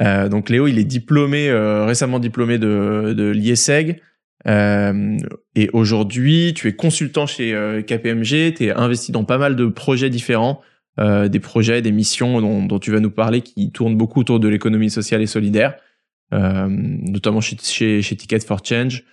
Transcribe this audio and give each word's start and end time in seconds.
Euh, 0.00 0.28
donc 0.28 0.48
Léo, 0.48 0.66
il 0.66 0.78
est 0.78 0.84
diplômé, 0.84 1.48
euh, 1.48 1.84
récemment 1.84 2.18
diplômé 2.18 2.58
de, 2.58 3.12
de. 3.16 3.32
Euh, 4.46 5.18
et 5.54 5.68
aujourd'hui, 5.72 6.54
tu 6.54 6.68
es 6.68 6.72
consultant 6.72 7.26
chez 7.26 7.54
euh, 7.54 7.82
KPMG, 7.82 8.54
tu 8.54 8.64
es 8.64 8.70
investi 8.70 9.12
dans 9.12 9.24
pas 9.24 9.38
mal 9.38 9.56
de 9.56 9.66
projets 9.66 10.10
différents, 10.10 10.62
euh, 10.98 11.28
des 11.28 11.40
projets, 11.40 11.82
des 11.82 11.92
missions 11.92 12.40
dont, 12.40 12.64
dont, 12.64 12.78
tu 12.78 12.90
vas 12.90 13.00
nous 13.00 13.10
parler 13.10 13.42
qui 13.42 13.70
tournent 13.70 13.96
beaucoup 13.96 14.20
autour 14.20 14.40
de 14.40 14.48
l'économie 14.48 14.90
sociale 14.90 15.22
et 15.22 15.26
solidaire, 15.26 15.76
notamment 16.32 17.40
chez, 17.40 17.56
chez, 17.60 18.02
chez, 18.02 18.16
Ticket 18.16 18.40
for 18.40 18.64
Change 18.64 19.04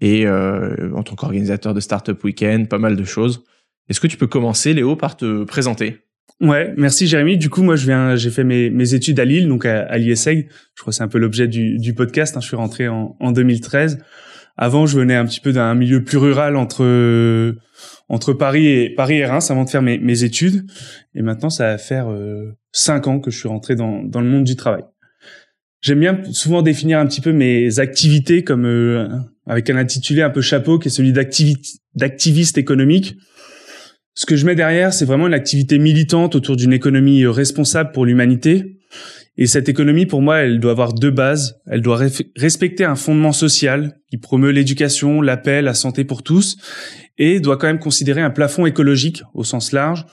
et 0.00 0.28
en 0.28 1.02
tant 1.02 1.14
qu'organisateur 1.16 1.72
de 1.72 1.80
Startup 1.80 2.22
Weekend, 2.22 2.68
pas 2.68 2.78
mal 2.78 2.96
de 2.96 3.04
choses. 3.04 3.44
Est-ce 3.88 4.00
que 4.00 4.06
tu 4.06 4.16
peux 4.16 4.26
commencer, 4.26 4.74
Léo, 4.74 4.94
par 4.94 5.16
te 5.16 5.44
présenter? 5.44 6.05
Ouais, 6.40 6.74
merci 6.76 7.06
Jérémy. 7.06 7.38
Du 7.38 7.48
coup, 7.48 7.62
moi, 7.62 7.76
je 7.76 7.86
viens, 7.86 8.16
j'ai 8.16 8.30
fait 8.30 8.44
mes, 8.44 8.68
mes 8.70 8.94
études 8.94 9.18
à 9.20 9.24
Lille, 9.24 9.48
donc 9.48 9.64
à, 9.64 9.80
à 9.86 9.96
l'ISEG. 9.96 10.48
Je 10.74 10.82
crois 10.82 10.90
que 10.90 10.96
c'est 10.96 11.02
un 11.02 11.08
peu 11.08 11.18
l'objet 11.18 11.48
du, 11.48 11.78
du 11.78 11.94
podcast. 11.94 12.36
Hein. 12.36 12.40
Je 12.40 12.46
suis 12.46 12.56
rentré 12.56 12.88
en, 12.88 13.16
en 13.20 13.32
2013. 13.32 13.98
Avant, 14.58 14.86
je 14.86 14.98
venais 14.98 15.14
un 15.14 15.24
petit 15.24 15.40
peu 15.40 15.52
d'un 15.52 15.74
milieu 15.74 16.02
plus 16.02 16.18
rural 16.18 16.56
entre 16.56 17.54
entre 18.08 18.32
Paris 18.32 18.68
et 18.68 18.90
Paris 18.90 19.18
et 19.18 19.26
Reims 19.26 19.50
avant 19.50 19.64
de 19.64 19.70
faire 19.70 19.82
mes, 19.82 19.98
mes 19.98 20.24
études. 20.24 20.64
Et 21.14 21.22
maintenant, 21.22 21.50
ça 21.50 21.68
va 21.68 21.78
faire 21.78 22.10
euh, 22.10 22.56
cinq 22.72 23.06
ans 23.06 23.18
que 23.18 23.30
je 23.30 23.38
suis 23.38 23.48
rentré 23.48 23.74
dans, 23.74 24.02
dans 24.02 24.20
le 24.20 24.28
monde 24.28 24.44
du 24.44 24.56
travail. 24.56 24.84
J'aime 25.80 26.00
bien 26.00 26.20
souvent 26.32 26.62
définir 26.62 26.98
un 26.98 27.06
petit 27.06 27.20
peu 27.20 27.32
mes 27.32 27.78
activités 27.78 28.44
comme 28.44 28.64
euh, 28.64 29.08
avec 29.46 29.68
un 29.70 29.76
intitulé 29.76 30.22
un 30.22 30.30
peu 30.30 30.40
chapeau 30.40 30.78
qui 30.78 30.88
est 30.88 30.90
celui 30.90 31.12
d'activiste 31.12 32.58
économique 32.58 33.16
ce 34.18 34.24
que 34.24 34.34
je 34.34 34.46
mets 34.46 34.54
derrière, 34.54 34.94
c'est 34.94 35.04
vraiment 35.04 35.26
une 35.26 35.34
activité 35.34 35.78
militante 35.78 36.34
autour 36.34 36.56
d'une 36.56 36.72
économie 36.72 37.24
euh, 37.24 37.30
responsable 37.30 37.92
pour 37.92 38.06
l'humanité. 38.06 38.78
Et 39.36 39.46
cette 39.46 39.68
économie, 39.68 40.06
pour 40.06 40.22
moi, 40.22 40.38
elle 40.38 40.58
doit 40.58 40.70
avoir 40.70 40.94
deux 40.94 41.10
bases. 41.10 41.60
Elle 41.66 41.82
doit 41.82 42.00
respecter 42.34 42.86
un 42.86 42.96
fondement 42.96 43.32
social 43.32 43.98
qui 44.10 44.16
promeut 44.16 44.52
l'éducation, 44.52 45.20
la 45.20 45.36
paix, 45.36 45.60
la 45.60 45.74
santé 45.74 46.04
pour 46.04 46.22
tous, 46.22 46.56
et 47.18 47.40
doit 47.40 47.58
quand 47.58 47.66
même 47.66 47.78
considérer 47.78 48.22
un 48.22 48.30
plafond 48.30 48.64
écologique 48.64 49.22
au 49.34 49.44
sens 49.44 49.72
large, 49.72 50.06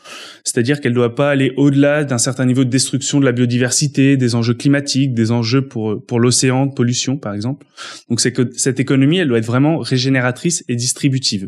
c'est-à-dire 0.43 0.81
qu'elle 0.81 0.91
ne 0.91 0.97
doit 0.97 1.15
pas 1.15 1.29
aller 1.29 1.53
au-delà 1.55 2.03
d'un 2.03 2.17
certain 2.17 2.45
niveau 2.45 2.65
de 2.65 2.69
destruction 2.69 3.21
de 3.21 3.25
la 3.25 3.31
biodiversité, 3.31 4.17
des 4.17 4.35
enjeux 4.35 4.53
climatiques, 4.53 5.13
des 5.13 5.31
enjeux 5.31 5.65
pour 5.65 6.05
pour 6.05 6.19
l'océan, 6.19 6.65
de 6.65 6.73
pollution 6.73 7.15
par 7.15 7.33
exemple. 7.33 7.65
Donc 8.09 8.21
que 8.21 8.49
cette 8.57 8.81
économie, 8.81 9.19
elle 9.19 9.29
doit 9.29 9.37
être 9.37 9.45
vraiment 9.45 9.77
régénératrice 9.77 10.65
et 10.67 10.75
distributive. 10.75 11.47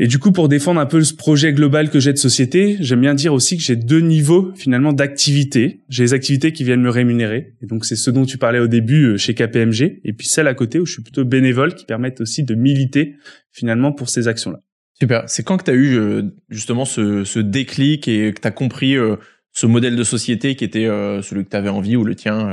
Et 0.00 0.06
du 0.06 0.18
coup, 0.20 0.30
pour 0.30 0.48
défendre 0.48 0.80
un 0.80 0.86
peu 0.86 1.02
ce 1.02 1.12
projet 1.12 1.52
global 1.52 1.90
que 1.90 1.98
j'ai 1.98 2.12
de 2.12 2.18
société, 2.18 2.76
j'aime 2.80 3.00
bien 3.00 3.14
dire 3.14 3.32
aussi 3.34 3.56
que 3.56 3.62
j'ai 3.62 3.74
deux 3.74 4.00
niveaux 4.00 4.52
finalement 4.54 4.92
d'activité. 4.92 5.80
J'ai 5.88 6.04
les 6.04 6.14
activités 6.14 6.52
qui 6.52 6.62
viennent 6.62 6.82
me 6.82 6.90
rémunérer, 6.90 7.54
et 7.60 7.66
donc 7.66 7.84
c'est 7.84 7.96
ce 7.96 8.10
dont 8.10 8.24
tu 8.24 8.38
parlais 8.38 8.60
au 8.60 8.68
début 8.68 9.06
euh, 9.06 9.16
chez 9.16 9.34
KPMG, 9.34 10.00
et 10.04 10.12
puis 10.12 10.28
celles 10.28 10.46
à 10.46 10.54
côté 10.54 10.78
où 10.78 10.86
je 10.86 10.92
suis 10.92 11.02
plutôt 11.02 11.24
bénévole, 11.24 11.74
qui 11.74 11.84
permettent 11.84 12.20
aussi 12.20 12.44
de 12.44 12.54
militer 12.54 13.16
finalement 13.50 13.92
pour 13.92 14.08
ces 14.08 14.28
actions-là. 14.28 14.60
Super. 15.00 15.24
C'est 15.26 15.42
quand 15.42 15.56
que 15.56 15.64
tu 15.64 15.70
as 15.72 15.74
eu 15.74 15.96
euh, 15.96 16.22
justement 16.48 16.84
ce, 16.84 17.24
ce, 17.24 17.40
déclic 17.40 18.06
et 18.06 18.32
que 18.32 18.40
tu 18.40 18.46
as 18.46 18.52
compris 18.52 18.96
euh, 18.96 19.16
ce 19.52 19.66
modèle 19.66 19.96
de 19.96 20.04
société 20.04 20.54
qui 20.54 20.64
était 20.64 20.86
celui 21.22 21.44
que 21.44 21.50
tu 21.50 21.56
avais 21.56 21.68
envie 21.68 21.96
ou 21.96 22.04
le 22.04 22.14
tien 22.14 22.50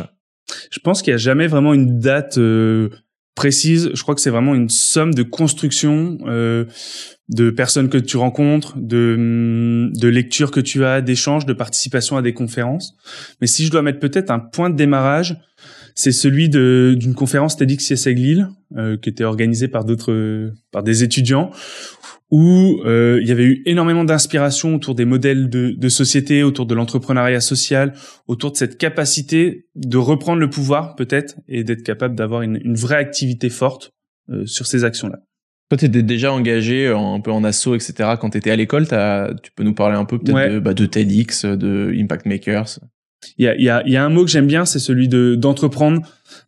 Je 0.72 0.80
pense 0.80 1.04
qu'il 1.04 1.12
n'y 1.12 1.16
a 1.16 1.18
jamais 1.18 1.46
vraiment 1.46 1.74
une 1.76 2.00
date 2.00 2.40
précise. 3.36 3.92
Je 3.94 4.02
crois 4.02 4.16
que 4.16 4.22
c'est 4.22 4.30
vraiment 4.30 4.56
une 4.56 4.70
somme 4.70 5.14
de 5.14 5.24
construction 5.24 6.18
euh, 6.26 6.66
de 7.30 7.50
personnes 7.50 7.90
que 7.90 7.98
tu 7.98 8.18
rencontres, 8.18 8.78
de, 8.78 9.16
mm, 9.18 9.98
de 9.98 10.08
lectures 10.08 10.52
que 10.52 10.62
tu 10.62 10.86
as, 10.86 11.02
d'échanges, 11.02 11.46
de 11.46 11.54
participation 11.54 12.18
à 12.18 12.22
des 12.22 12.34
conférences. 12.34 12.96
Mais 13.42 13.48
si 13.48 13.66
je 13.66 13.72
dois 13.72 13.82
mettre 13.82 14.00
peut-être 14.00 14.32
un 14.32 14.40
point 14.40 14.70
de 14.70 14.76
démarrage, 14.76 15.38
c'est 15.96 16.12
celui 16.12 16.50
d'une 16.50 17.16
conférence 17.16 17.56
TEDx 17.56 18.08
Lille 18.08 18.50
euh, 18.78 18.98
qui 18.98 19.10
était 19.10 19.24
organisée 19.24 19.68
par 19.68 19.86
d'autres 19.86 20.52
par 20.72 20.84
des 20.84 21.04
étudiants 21.04 21.52
où 22.32 22.82
euh, 22.86 23.20
il 23.22 23.28
y 23.28 23.32
avait 23.32 23.44
eu 23.44 23.64
énormément 23.66 24.04
d'inspiration 24.04 24.76
autour 24.76 24.96
des 24.96 25.06
modèles 25.06 25.50
de, 25.50 25.72
de 25.72 25.90
société, 25.90 26.44
autour 26.44 26.66
de 26.66 26.74
l'entrepreneuriat 26.74 27.40
social, 27.40 27.94
autour 28.28 28.52
de 28.52 28.58
cette 28.58 28.78
capacité 28.78 29.68
de 29.76 29.98
reprendre 29.98 30.40
le 30.40 30.50
pouvoir 30.50 30.96
peut-être 30.96 31.36
et 31.48 31.64
d'être 31.64 31.84
capable 31.84 32.16
d'avoir 32.16 32.42
une, 32.42 32.60
une, 32.64 32.76
vraie 32.76 32.98
activité 32.98 33.50
forte 33.50 33.92
euh, 34.30 34.46
sur 34.46 34.66
ces 34.66 34.84
actions-là. 34.84 35.20
Toi, 35.70 35.78
tu 35.78 35.86
étais 35.86 36.04
déjà 36.04 36.32
engagé 36.32 36.88
un 36.88 37.20
peu 37.22 37.32
en 37.32 37.44
asso, 37.44 37.70
etc. 37.74 38.16
Quand 38.20 38.32
tu 38.32 38.38
étais 38.38 38.52
à 38.52 38.56
l'école, 38.56 38.86
tu 39.42 39.52
peux 39.56 39.64
nous 39.64 39.74
parler 39.74 39.96
un 39.96 40.06
peu 40.06 40.20
peut-être 40.20 40.54
de, 40.54 40.60
bah, 40.60 40.76
de 40.76 40.86
TEDx, 40.86 41.46
de 41.46 41.92
Impact 41.98 42.28
Makers? 42.28 42.80
Il 43.38 43.46
y 43.46 43.48
a, 43.48 43.56
y, 43.56 43.70
a, 43.70 43.88
y 43.88 43.96
a, 43.96 44.04
un 44.04 44.10
mot 44.10 44.24
que 44.24 44.32
j'aime 44.32 44.48
bien, 44.48 44.66
c'est 44.66 44.80
celui 44.80 45.08
de 45.08 45.36
d'entreprendre, 45.36 46.02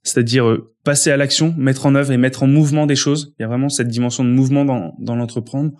c'est-à-dire 0.03 0.47
euh, 0.47 0.73
passer 0.83 1.11
à 1.11 1.17
l'action, 1.17 1.53
mettre 1.57 1.85
en 1.85 1.95
œuvre 1.95 2.11
et 2.11 2.17
mettre 2.17 2.43
en 2.43 2.47
mouvement 2.47 2.85
des 2.85 2.95
choses. 2.95 3.33
Il 3.37 3.43
y 3.43 3.45
a 3.45 3.47
vraiment 3.47 3.69
cette 3.69 3.87
dimension 3.87 4.23
de 4.23 4.29
mouvement 4.29 4.65
dans, 4.65 4.95
dans 4.99 5.15
l'entreprendre. 5.15 5.71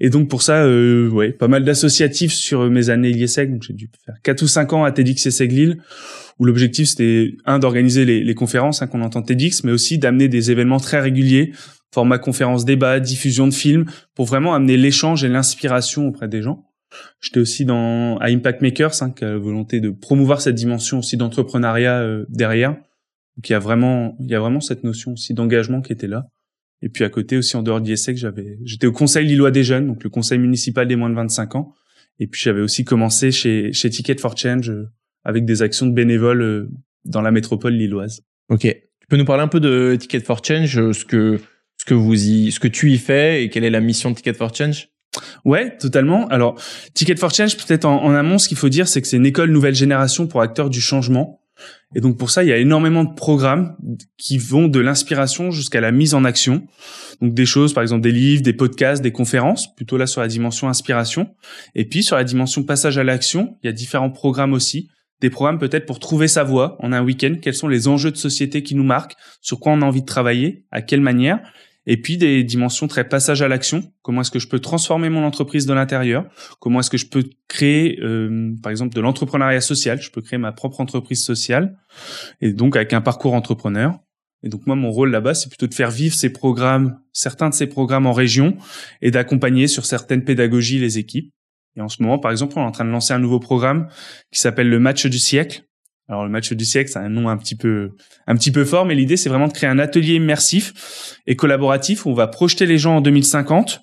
Et 0.00 0.10
donc 0.10 0.28
pour 0.28 0.42
ça, 0.42 0.64
euh, 0.64 1.08
ouais, 1.08 1.32
pas 1.32 1.48
mal 1.48 1.64
d'associatifs 1.64 2.32
sur 2.32 2.68
mes 2.68 2.90
années 2.90 3.10
IESEG. 3.10 3.52
Donc 3.52 3.62
j'ai 3.62 3.72
dû 3.72 3.90
faire 4.04 4.16
quatre 4.22 4.42
ou 4.42 4.46
cinq 4.46 4.72
ans 4.72 4.84
à 4.84 4.92
TEDx 4.92 5.26
ESSEG 5.26 5.52
Lille, 5.52 5.78
où 6.38 6.44
l'objectif 6.44 6.88
c'était 6.88 7.34
un 7.46 7.58
d'organiser 7.58 8.04
les, 8.04 8.22
les 8.22 8.34
conférences 8.34 8.82
hein, 8.82 8.86
qu'on 8.86 9.02
entend 9.02 9.22
TEDx, 9.22 9.64
mais 9.64 9.72
aussi 9.72 9.98
d'amener 9.98 10.28
des 10.28 10.50
événements 10.50 10.80
très 10.80 11.00
réguliers, 11.00 11.52
format 11.92 12.18
conférence 12.18 12.64
débat, 12.64 13.00
diffusion 13.00 13.46
de 13.46 13.54
films, 13.54 13.86
pour 14.14 14.26
vraiment 14.26 14.54
amener 14.54 14.76
l'échange 14.76 15.24
et 15.24 15.28
l'inspiration 15.28 16.08
auprès 16.08 16.28
des 16.28 16.42
gens. 16.42 16.64
J'étais 17.20 17.40
aussi 17.40 17.64
dans 17.64 18.18
à 18.18 18.26
Impact 18.26 18.62
Makers, 18.62 19.02
hein, 19.02 19.10
qui 19.10 19.24
a 19.24 19.30
la 19.30 19.38
volonté 19.38 19.80
de 19.80 19.90
promouvoir 19.90 20.40
cette 20.40 20.54
dimension 20.54 20.98
aussi 20.98 21.16
d'entrepreneuriat 21.16 22.00
euh, 22.00 22.24
derrière. 22.28 22.72
Donc 23.36 23.48
il 23.48 23.52
y 23.52 23.54
a 23.54 23.58
vraiment, 23.58 24.16
il 24.20 24.26
y 24.26 24.34
a 24.34 24.40
vraiment 24.40 24.60
cette 24.60 24.84
notion 24.84 25.12
aussi 25.12 25.34
d'engagement 25.34 25.80
qui 25.80 25.92
était 25.92 26.06
là. 26.06 26.26
Et 26.82 26.88
puis 26.88 27.04
à 27.04 27.08
côté 27.08 27.36
aussi 27.36 27.56
en 27.56 27.62
dehors 27.62 27.80
d'ISEC, 27.80 28.16
j'avais, 28.16 28.58
j'étais 28.64 28.86
au 28.86 28.92
Conseil 28.92 29.26
Lillois 29.26 29.50
des 29.50 29.64
jeunes, 29.64 29.86
donc 29.86 30.02
le 30.02 30.10
Conseil 30.10 30.38
municipal 30.38 30.86
des 30.86 30.96
moins 30.96 31.10
de 31.10 31.14
25 31.14 31.54
ans. 31.54 31.72
Et 32.18 32.26
puis 32.26 32.40
j'avais 32.42 32.60
aussi 32.60 32.84
commencé 32.84 33.30
chez 33.30 33.72
chez 33.72 33.88
Ticket 33.88 34.18
for 34.18 34.36
Change 34.36 34.70
euh, 34.70 34.90
avec 35.24 35.44
des 35.44 35.62
actions 35.62 35.86
de 35.86 35.92
bénévoles 35.92 36.42
euh, 36.42 36.70
dans 37.04 37.22
la 37.22 37.30
métropole 37.30 37.74
lilloise. 37.74 38.22
Ok. 38.48 38.62
Tu 38.62 39.06
peux 39.08 39.16
nous 39.16 39.24
parler 39.24 39.42
un 39.42 39.48
peu 39.48 39.60
de 39.60 39.96
Ticket 39.98 40.20
for 40.20 40.44
Change, 40.44 40.92
ce 40.92 41.04
que 41.04 41.40
ce 41.78 41.84
que 41.84 41.94
vous 41.94 42.14
y, 42.14 42.52
ce 42.52 42.60
que 42.60 42.68
tu 42.68 42.92
y 42.92 42.98
fais 42.98 43.42
et 43.42 43.48
quelle 43.48 43.64
est 43.64 43.70
la 43.70 43.80
mission 43.80 44.10
de 44.10 44.16
Ticket 44.16 44.34
for 44.34 44.54
Change? 44.54 44.88
Ouais, 45.44 45.76
totalement. 45.76 46.26
Alors, 46.28 46.60
Ticket 46.94 47.16
for 47.16 47.32
Change, 47.34 47.56
peut-être 47.56 47.84
en, 47.84 48.14
amont, 48.14 48.38
ce 48.38 48.48
qu'il 48.48 48.56
faut 48.56 48.68
dire, 48.68 48.88
c'est 48.88 49.02
que 49.02 49.08
c'est 49.08 49.16
une 49.16 49.26
école 49.26 49.50
nouvelle 49.50 49.74
génération 49.74 50.26
pour 50.26 50.40
acteurs 50.40 50.70
du 50.70 50.80
changement. 50.80 51.40
Et 51.94 52.00
donc 52.00 52.16
pour 52.18 52.30
ça, 52.30 52.42
il 52.42 52.48
y 52.48 52.52
a 52.52 52.56
énormément 52.56 53.04
de 53.04 53.14
programmes 53.14 53.76
qui 54.16 54.38
vont 54.38 54.66
de 54.66 54.80
l'inspiration 54.80 55.50
jusqu'à 55.50 55.80
la 55.80 55.92
mise 55.92 56.14
en 56.14 56.24
action. 56.24 56.66
Donc 57.20 57.34
des 57.34 57.46
choses, 57.46 57.74
par 57.74 57.82
exemple 57.82 58.02
des 58.02 58.10
livres, 58.10 58.42
des 58.42 58.54
podcasts, 58.54 59.02
des 59.02 59.12
conférences, 59.12 59.74
plutôt 59.74 59.96
là 59.96 60.06
sur 60.06 60.22
la 60.22 60.28
dimension 60.28 60.68
inspiration. 60.68 61.34
Et 61.74 61.84
puis 61.84 62.02
sur 62.02 62.16
la 62.16 62.24
dimension 62.24 62.64
passage 62.64 62.98
à 62.98 63.04
l'action, 63.04 63.56
il 63.62 63.66
y 63.66 63.70
a 63.70 63.72
différents 63.72 64.10
programmes 64.10 64.54
aussi. 64.54 64.88
Des 65.20 65.30
programmes 65.30 65.58
peut-être 65.58 65.86
pour 65.86 66.00
trouver 66.00 66.26
sa 66.26 66.42
voie 66.42 66.76
en 66.80 66.92
un 66.92 67.02
week-end. 67.02 67.36
Quels 67.40 67.54
sont 67.54 67.68
les 67.68 67.86
enjeux 67.86 68.10
de 68.10 68.16
société 68.16 68.62
qui 68.62 68.74
nous 68.74 68.82
marquent? 68.82 69.14
Sur 69.40 69.60
quoi 69.60 69.72
on 69.72 69.82
a 69.82 69.84
envie 69.84 70.00
de 70.00 70.06
travailler? 70.06 70.64
À 70.72 70.82
quelle 70.82 71.00
manière? 71.00 71.40
Et 71.86 72.00
puis 72.00 72.16
des 72.16 72.44
dimensions 72.44 72.86
très 72.86 73.08
passage 73.08 73.42
à 73.42 73.48
l'action. 73.48 73.92
Comment 74.02 74.20
est-ce 74.20 74.30
que 74.30 74.38
je 74.38 74.48
peux 74.48 74.60
transformer 74.60 75.08
mon 75.08 75.24
entreprise 75.24 75.66
de 75.66 75.72
l'intérieur? 75.72 76.26
Comment 76.60 76.80
est-ce 76.80 76.90
que 76.90 76.98
je 76.98 77.06
peux 77.06 77.24
créer, 77.48 77.98
euh, 78.00 78.54
par 78.62 78.70
exemple, 78.70 78.94
de 78.94 79.00
l'entrepreneuriat 79.00 79.60
social? 79.60 80.00
Je 80.00 80.10
peux 80.10 80.20
créer 80.20 80.38
ma 80.38 80.52
propre 80.52 80.80
entreprise 80.80 81.24
sociale, 81.24 81.76
et 82.40 82.52
donc 82.52 82.76
avec 82.76 82.92
un 82.92 83.00
parcours 83.00 83.34
entrepreneur. 83.34 83.98
Et 84.44 84.48
donc 84.48 84.66
moi, 84.66 84.76
mon 84.76 84.90
rôle 84.90 85.10
là-bas, 85.10 85.34
c'est 85.34 85.48
plutôt 85.48 85.66
de 85.66 85.74
faire 85.74 85.90
vivre 85.90 86.14
ces 86.14 86.32
programmes, 86.32 86.98
certains 87.12 87.48
de 87.48 87.54
ces 87.54 87.66
programmes 87.66 88.06
en 88.06 88.12
région, 88.12 88.56
et 89.00 89.10
d'accompagner 89.10 89.66
sur 89.68 89.86
certaines 89.86 90.24
pédagogies 90.24 90.78
les 90.78 90.98
équipes. 90.98 91.32
Et 91.76 91.80
en 91.80 91.88
ce 91.88 92.02
moment, 92.02 92.18
par 92.18 92.30
exemple, 92.30 92.54
on 92.56 92.62
est 92.62 92.66
en 92.66 92.72
train 92.72 92.84
de 92.84 92.90
lancer 92.90 93.14
un 93.14 93.18
nouveau 93.18 93.40
programme 93.40 93.88
qui 94.32 94.40
s'appelle 94.40 94.68
le 94.68 94.78
match 94.78 95.06
du 95.06 95.18
siècle, 95.18 95.64
alors 96.12 96.24
le 96.24 96.30
match 96.30 96.52
du 96.52 96.64
siècle, 96.64 96.90
c'est 96.90 96.98
un 96.98 97.08
nom 97.08 97.28
un 97.28 97.38
petit 97.38 97.54
peu 97.54 97.92
un 98.26 98.36
petit 98.36 98.52
peu 98.52 98.64
fort, 98.64 98.84
mais 98.84 98.94
l'idée 98.94 99.16
c'est 99.16 99.30
vraiment 99.30 99.48
de 99.48 99.52
créer 99.52 99.70
un 99.70 99.78
atelier 99.78 100.14
immersif 100.14 101.16
et 101.26 101.36
collaboratif 101.36 102.04
où 102.04 102.10
on 102.10 102.14
va 102.14 102.26
projeter 102.26 102.66
les 102.66 102.76
gens 102.76 102.96
en 102.96 103.00
2050 103.00 103.80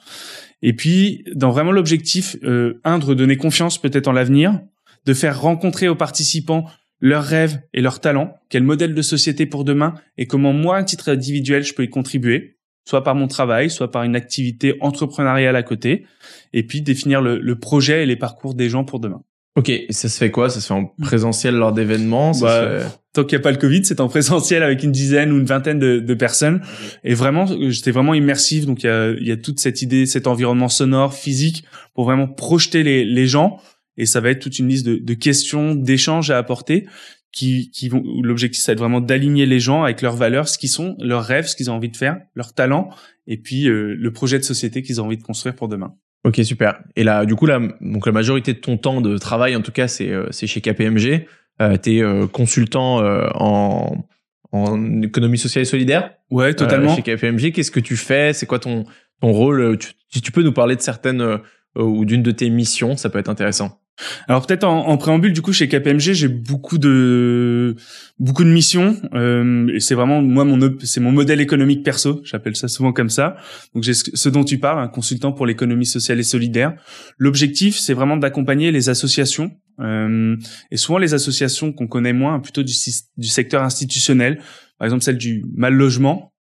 et 0.61 0.73
puis 0.73 1.23
dans 1.33 1.49
vraiment 1.49 1.71
l'objectif 1.71 2.37
euh, 2.43 2.79
un 2.83 2.99
de 2.99 3.13
donner 3.13 3.37
confiance 3.37 3.81
peut-être 3.81 4.07
en 4.07 4.11
l'avenir, 4.11 4.59
de 5.05 5.13
faire 5.13 5.41
rencontrer 5.41 5.87
aux 5.87 5.95
participants 5.95 6.65
leurs 7.01 7.23
rêves 7.23 7.61
et 7.73 7.81
leurs 7.81 7.99
talents, 7.99 8.35
quel 8.49 8.63
modèle 8.63 8.93
de 8.93 9.01
société 9.01 9.45
pour 9.45 9.63
demain 9.63 9.95
et 10.17 10.27
comment 10.27 10.53
moi, 10.53 10.77
à 10.77 10.83
titre 10.83 11.09
individuel, 11.09 11.63
je 11.63 11.73
peux 11.73 11.83
y 11.83 11.89
contribuer, 11.89 12.57
soit 12.87 13.03
par 13.03 13.15
mon 13.15 13.27
travail, 13.27 13.71
soit 13.71 13.89
par 13.89 14.03
une 14.03 14.15
activité 14.15 14.75
entrepreneuriale 14.81 15.55
à 15.55 15.63
côté, 15.63 16.05
et 16.53 16.63
puis 16.63 16.81
définir 16.81 17.21
le, 17.21 17.39
le 17.39 17.57
projet 17.57 18.03
et 18.03 18.05
les 18.05 18.17
parcours 18.17 18.53
des 18.53 18.69
gens 18.69 18.83
pour 18.83 18.99
demain. 18.99 19.23
Ok, 19.59 19.67
et 19.67 19.87
ça 19.89 20.07
se 20.07 20.17
fait 20.17 20.31
quoi? 20.31 20.49
Ça 20.49 20.61
se 20.61 20.67
fait 20.67 20.73
en 20.73 20.85
présentiel 20.85 21.53
lors 21.53 21.73
d'événements? 21.73 22.31
Bah, 22.39 22.79
Tant 23.11 23.25
qu'il 23.25 23.37
n'y 23.37 23.41
a 23.41 23.43
pas 23.43 23.51
le 23.51 23.57
Covid, 23.57 23.83
c'est 23.83 23.99
en 23.99 24.07
présentiel 24.07 24.63
avec 24.63 24.83
une 24.83 24.93
dizaine 24.93 25.33
ou 25.33 25.37
une 25.37 25.45
vingtaine 25.45 25.79
de, 25.79 25.99
de 25.99 26.13
personnes. 26.13 26.61
Et 27.03 27.13
vraiment, 27.13 27.45
j'étais 27.69 27.91
vraiment 27.91 28.13
immersif. 28.13 28.65
Donc 28.65 28.83
il 28.83 28.85
y 28.85 28.89
a, 28.89 29.11
y 29.19 29.31
a, 29.33 29.35
toute 29.35 29.59
cette 29.59 29.81
idée, 29.81 30.05
cet 30.05 30.27
environnement 30.27 30.69
sonore, 30.69 31.13
physique, 31.13 31.65
pour 31.93 32.05
vraiment 32.05 32.25
projeter 32.25 32.83
les, 32.83 33.03
les 33.03 33.27
gens. 33.27 33.59
Et 33.97 34.05
ça 34.05 34.21
va 34.21 34.29
être 34.29 34.39
toute 34.39 34.59
une 34.59 34.69
liste 34.69 34.85
de, 34.85 34.95
de 34.95 35.13
questions, 35.13 35.75
d'échanges 35.75 36.31
à 36.31 36.37
apporter 36.37 36.87
qui, 37.33 37.69
qui 37.71 37.89
vont, 37.89 38.01
l'objectif, 38.23 38.63
c'est 38.63 38.75
vraiment 38.75 39.01
d'aligner 39.01 39.45
les 39.45 39.59
gens 39.59 39.83
avec 39.83 40.01
leurs 40.01 40.15
valeurs, 40.15 40.47
ce 40.47 40.57
qu'ils 40.57 40.69
sont, 40.69 40.95
leurs 40.99 41.25
rêves, 41.25 41.47
ce 41.47 41.57
qu'ils 41.57 41.69
ont 41.69 41.75
envie 41.75 41.89
de 41.89 41.97
faire, 41.97 42.17
leurs 42.33 42.53
talents, 42.53 42.89
et 43.27 43.37
puis 43.37 43.67
euh, 43.67 43.93
le 43.93 44.13
projet 44.13 44.39
de 44.39 44.43
société 44.43 44.81
qu'ils 44.81 45.01
ont 45.01 45.05
envie 45.05 45.17
de 45.17 45.23
construire 45.23 45.53
pour 45.53 45.67
demain. 45.67 45.93
Ok, 46.25 46.39
super. 46.43 46.79
Et 46.95 47.03
là, 47.03 47.25
du 47.25 47.35
coup, 47.35 47.45
la, 47.45 47.59
donc 47.81 48.05
la 48.05 48.11
majorité 48.11 48.53
de 48.53 48.59
ton 48.59 48.77
temps 48.77 48.99
de 49.01 49.17
travail, 49.17 49.55
en 49.55 49.61
tout 49.61 49.71
cas, 49.71 49.87
c'est 49.87 50.09
euh, 50.09 50.27
c'est 50.31 50.47
chez 50.47 50.59
KPMG. 50.61 51.25
Euh, 51.61 51.77
tu 51.81 51.97
es 51.97 52.01
euh, 52.03 52.27
consultant 52.27 53.01
euh, 53.01 53.27
en, 53.35 54.05
en 54.51 55.01
économie 55.01 55.37
sociale 55.37 55.61
et 55.63 55.65
solidaire? 55.65 56.11
Ouais, 56.29 56.53
totalement. 56.53 56.95
chez 56.95 57.01
KPMG, 57.01 57.51
qu'est-ce 57.51 57.71
que 57.71 57.79
tu 57.79 57.95
fais? 57.95 58.33
C'est 58.33 58.45
quoi 58.45 58.59
ton 58.59 58.85
ton 59.21 59.31
rôle? 59.31 59.77
Tu, 59.77 59.89
Si 60.09 60.21
tu 60.21 60.31
peux 60.31 60.43
nous 60.43 60.53
parler 60.53 60.75
de 60.75 60.81
certaines 60.81 61.39
ou 61.75 62.03
d'une 62.05 62.23
de 62.23 62.31
tes 62.31 62.49
missions, 62.49 62.97
ça 62.97 63.09
peut 63.09 63.19
être 63.19 63.29
intéressant. 63.29 63.78
Alors 64.27 64.45
peut-être 64.45 64.63
en, 64.63 64.87
en, 64.87 64.97
préambule, 64.97 65.33
du 65.33 65.41
coup, 65.41 65.53
chez 65.53 65.67
KPMG, 65.67 66.13
j'ai 66.13 66.27
beaucoup 66.27 66.77
de 66.77 67.75
beaucoup 68.19 68.43
de 68.43 68.49
missions. 68.49 68.97
Euh, 69.13 69.67
et 69.73 69.79
c'est 69.79 69.95
vraiment 69.95 70.21
moi 70.21 70.45
mon 70.45 70.59
c'est 70.83 70.99
mon 70.99 71.11
modèle 71.11 71.41
économique 71.41 71.83
perso. 71.83 72.21
J'appelle 72.23 72.55
ça 72.55 72.67
souvent 72.67 72.93
comme 72.93 73.09
ça. 73.09 73.35
Donc 73.73 73.83
j'ai 73.83 73.93
ce 73.93 74.29
dont 74.29 74.43
tu 74.43 74.57
parles, 74.57 74.79
un 74.79 74.87
consultant 74.87 75.31
pour 75.31 75.45
l'économie 75.45 75.85
sociale 75.85 76.19
et 76.19 76.23
solidaire. 76.23 76.75
L'objectif, 77.17 77.77
c'est 77.77 77.93
vraiment 77.93 78.17
d'accompagner 78.17 78.71
les 78.71 78.89
associations 78.89 79.51
euh, 79.79 80.35
et 80.71 80.77
souvent 80.77 80.97
les 80.97 81.13
associations 81.13 81.71
qu'on 81.71 81.87
connaît 81.87 82.13
moins, 82.13 82.39
plutôt 82.39 82.63
du, 82.63 82.73
du 83.17 83.27
secteur 83.27 83.63
institutionnel. 83.63 84.41
Par 84.77 84.85
exemple, 84.85 85.03
celle 85.03 85.17
du 85.17 85.45
mal 85.55 85.73
logement, 85.73 86.33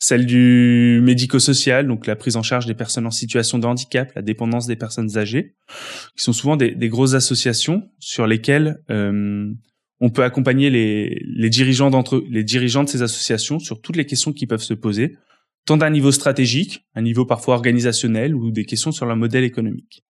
celle 0.00 0.24
du 0.24 1.00
médico-social, 1.02 1.86
donc 1.86 2.06
la 2.06 2.16
prise 2.16 2.36
en 2.36 2.42
charge 2.42 2.64
des 2.64 2.74
personnes 2.74 3.06
en 3.06 3.10
situation 3.10 3.58
de 3.58 3.66
handicap, 3.66 4.10
la 4.16 4.22
dépendance 4.22 4.66
des 4.66 4.74
personnes 4.74 5.18
âgées, 5.18 5.54
qui 6.16 6.24
sont 6.24 6.32
souvent 6.32 6.56
des, 6.56 6.74
des 6.74 6.88
grosses 6.88 7.12
associations 7.12 7.88
sur 7.98 8.26
lesquelles 8.26 8.82
euh, 8.90 9.52
on 10.00 10.08
peut 10.08 10.24
accompagner 10.24 10.70
les, 10.70 11.22
les 11.26 11.50
dirigeants 11.50 11.90
d'entre 11.90 12.24
les 12.30 12.42
dirigeants 12.42 12.82
de 12.82 12.88
ces 12.88 13.02
associations 13.02 13.58
sur 13.58 13.82
toutes 13.82 13.96
les 13.96 14.06
questions 14.06 14.32
qui 14.32 14.46
peuvent 14.46 14.62
se 14.62 14.72
poser, 14.72 15.18
tant 15.66 15.76
d'un 15.76 15.90
niveau 15.90 16.12
stratégique, 16.12 16.86
un 16.94 17.02
niveau 17.02 17.26
parfois 17.26 17.54
organisationnel 17.54 18.34
ou 18.34 18.50
des 18.50 18.64
questions 18.64 18.92
sur 18.92 19.04
leur 19.04 19.16
modèle 19.16 19.44
économique. 19.44 20.02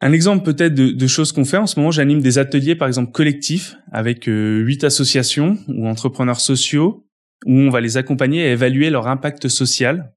Un 0.00 0.12
exemple 0.12 0.44
peut-être 0.44 0.74
de, 0.74 0.90
de, 0.90 1.06
choses 1.06 1.30
qu'on 1.30 1.44
fait 1.44 1.56
en 1.56 1.66
ce 1.66 1.78
moment, 1.78 1.92
j'anime 1.92 2.20
des 2.20 2.38
ateliers 2.38 2.74
par 2.74 2.88
exemple 2.88 3.12
collectifs 3.12 3.76
avec 3.92 4.28
euh, 4.28 4.58
huit 4.58 4.82
associations 4.82 5.58
ou 5.68 5.86
entrepreneurs 5.86 6.40
sociaux 6.40 7.07
où 7.46 7.52
on 7.52 7.70
va 7.70 7.80
les 7.80 7.96
accompagner 7.96 8.44
à 8.44 8.52
évaluer 8.52 8.90
leur 8.90 9.06
impact 9.06 9.48
social, 9.48 10.12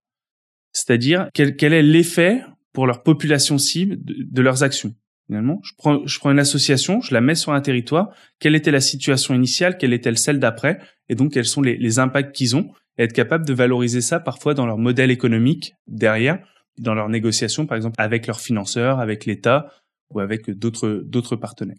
c'est-à-dire 0.74 1.30
quel, 1.34 1.74
est 1.74 1.82
l'effet 1.82 2.44
pour 2.74 2.88
leur 2.88 3.04
population 3.04 3.58
cible 3.58 3.98
de, 4.00 4.42
leurs 4.42 4.64
actions. 4.64 4.94
Finalement, 5.28 5.60
je 5.64 5.74
prends, 5.78 6.06
je 6.06 6.20
prends 6.20 6.32
une 6.32 6.40
association, 6.40 7.02
je 7.02 7.14
la 7.14 7.22
mets 7.22 7.36
sur 7.36 7.54
un 7.54 7.62
territoire, 7.62 8.10
quelle 8.40 8.56
était 8.56 8.72
la 8.72 8.82
situation 8.82 9.34
initiale, 9.34 9.78
quelle 9.78 9.94
est-elle 9.94 10.18
celle 10.18 10.40
d'après, 10.40 10.80
et 11.10 11.16
donc 11.16 11.34
quels 11.34 11.46
sont 11.46 11.62
les, 11.62 11.78
les 11.78 12.00
impacts 12.00 12.36
qu'ils 12.36 12.56
ont, 12.56 12.72
et 12.98 13.04
être 13.04 13.14
capable 13.14 13.46
de 13.46 13.54
valoriser 13.54 14.02
ça 14.02 14.20
parfois 14.20 14.54
dans 14.54 14.66
leur 14.66 14.78
modèle 14.78 15.12
économique 15.12 15.74
derrière, 15.88 16.40
dans 16.78 16.94
leurs 16.94 17.10
négociations, 17.10 17.66
par 17.66 17.78
exemple, 17.78 17.96
avec 17.98 18.28
leurs 18.28 18.42
financeurs, 18.42 19.00
avec 19.00 19.26
l'État 19.26 19.72
ou 20.10 20.20
avec 20.20 20.50
d'autres 20.50 21.02
d'autres 21.06 21.36
partenaires. 21.36 21.78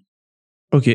Ok, 0.72 0.88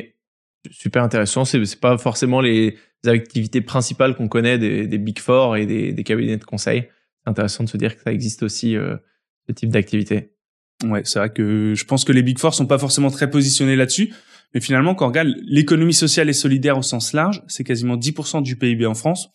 super 0.71 1.03
intéressant. 1.03 1.45
C'est 1.45 1.63
c'est 1.65 1.79
pas 1.79 1.97
forcément 1.97 2.41
les 2.41 2.77
activités 3.05 3.61
principales 3.61 4.15
qu'on 4.15 4.27
connaît 4.27 4.57
des, 4.57 4.97
Big 4.97 5.19
Four 5.19 5.57
et 5.57 5.65
des, 5.65 6.03
cabinets 6.03 6.37
de 6.37 6.43
conseil. 6.43 6.87
C'est 7.23 7.29
intéressant 7.29 7.63
de 7.63 7.69
se 7.69 7.77
dire 7.77 7.95
que 7.95 8.01
ça 8.03 8.11
existe 8.11 8.43
aussi 8.43 8.75
euh, 8.75 8.97
ce 9.47 9.53
type 9.53 9.69
d'activité. 9.69 10.33
Ouais, 10.83 11.01
c'est 11.05 11.19
vrai 11.19 11.31
que 11.31 11.73
je 11.75 11.85
pense 11.85 12.05
que 12.05 12.11
les 12.11 12.21
Big 12.21 12.37
Four 12.37 12.53
sont 12.53 12.67
pas 12.67 12.77
forcément 12.77 13.09
très 13.09 13.29
positionnés 13.29 13.75
là-dessus, 13.75 14.13
mais 14.53 14.61
finalement, 14.61 14.95
quand 14.95 15.05
on 15.05 15.09
regarde 15.09 15.29
l'économie 15.45 15.93
sociale 15.93 16.29
et 16.29 16.33
solidaire 16.33 16.77
au 16.77 16.83
sens 16.83 17.13
large, 17.13 17.43
c'est 17.47 17.63
quasiment 17.63 17.97
10% 17.97 18.43
du 18.43 18.55
PIB 18.55 18.85
en 18.85 18.93
France. 18.93 19.29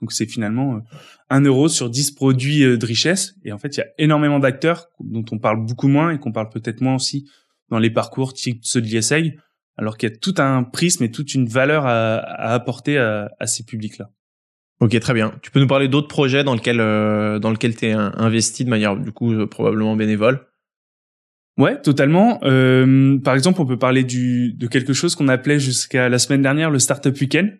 Donc 0.00 0.12
c'est 0.12 0.26
finalement 0.26 0.76
euh, 0.76 0.80
un 1.28 1.40
euro 1.40 1.68
sur 1.68 1.90
10 1.90 2.12
produits 2.12 2.64
euh, 2.64 2.76
de 2.76 2.86
richesse. 2.86 3.34
Et 3.44 3.52
en 3.52 3.58
fait, 3.58 3.76
il 3.76 3.80
y 3.80 3.82
a 3.82 3.88
énormément 3.98 4.38
d'acteurs 4.38 4.88
dont 5.00 5.24
on 5.32 5.38
parle 5.38 5.64
beaucoup 5.64 5.88
moins 5.88 6.12
et 6.12 6.18
qu'on 6.18 6.32
parle 6.32 6.48
peut-être 6.50 6.80
moins 6.80 6.94
aussi 6.94 7.28
dans 7.68 7.78
les 7.78 7.90
parcours 7.90 8.32
type 8.32 8.60
ceux 8.62 8.80
de 8.80 8.86
l'ISEG 8.86 9.38
alors 9.78 9.96
qu'il 9.96 10.10
y 10.10 10.12
a 10.12 10.16
tout 10.16 10.34
un 10.38 10.64
prisme 10.64 11.04
et 11.04 11.10
toute 11.10 11.34
une 11.34 11.48
valeur 11.48 11.86
à, 11.86 12.18
apporter 12.52 12.98
à, 12.98 13.46
ces 13.46 13.64
publics-là. 13.64 14.10
Ok, 14.80 14.98
très 15.00 15.14
bien. 15.14 15.32
Tu 15.42 15.50
peux 15.50 15.60
nous 15.60 15.66
parler 15.66 15.88
d'autres 15.88 16.08
projets 16.08 16.44
dans 16.44 16.54
lesquels 16.54 16.80
euh, 16.80 17.38
dans 17.38 17.50
lequel 17.50 17.74
tu 17.74 17.86
es 17.86 17.92
investi 17.92 18.64
de 18.64 18.70
manière 18.70 18.96
du 18.96 19.10
coup 19.10 19.32
euh, 19.32 19.46
probablement 19.46 19.96
bénévole? 19.96 20.46
Ouais, 21.56 21.80
totalement. 21.80 22.38
Euh, 22.44 23.18
par 23.18 23.34
exemple, 23.34 23.60
on 23.60 23.66
peut 23.66 23.78
parler 23.78 24.04
du, 24.04 24.52
de 24.52 24.66
quelque 24.68 24.92
chose 24.92 25.16
qu'on 25.16 25.26
appelait 25.26 25.58
jusqu'à 25.58 26.08
la 26.08 26.20
semaine 26.20 26.42
dernière 26.42 26.70
le 26.70 26.78
Startup 26.78 27.16
Weekend. 27.20 27.58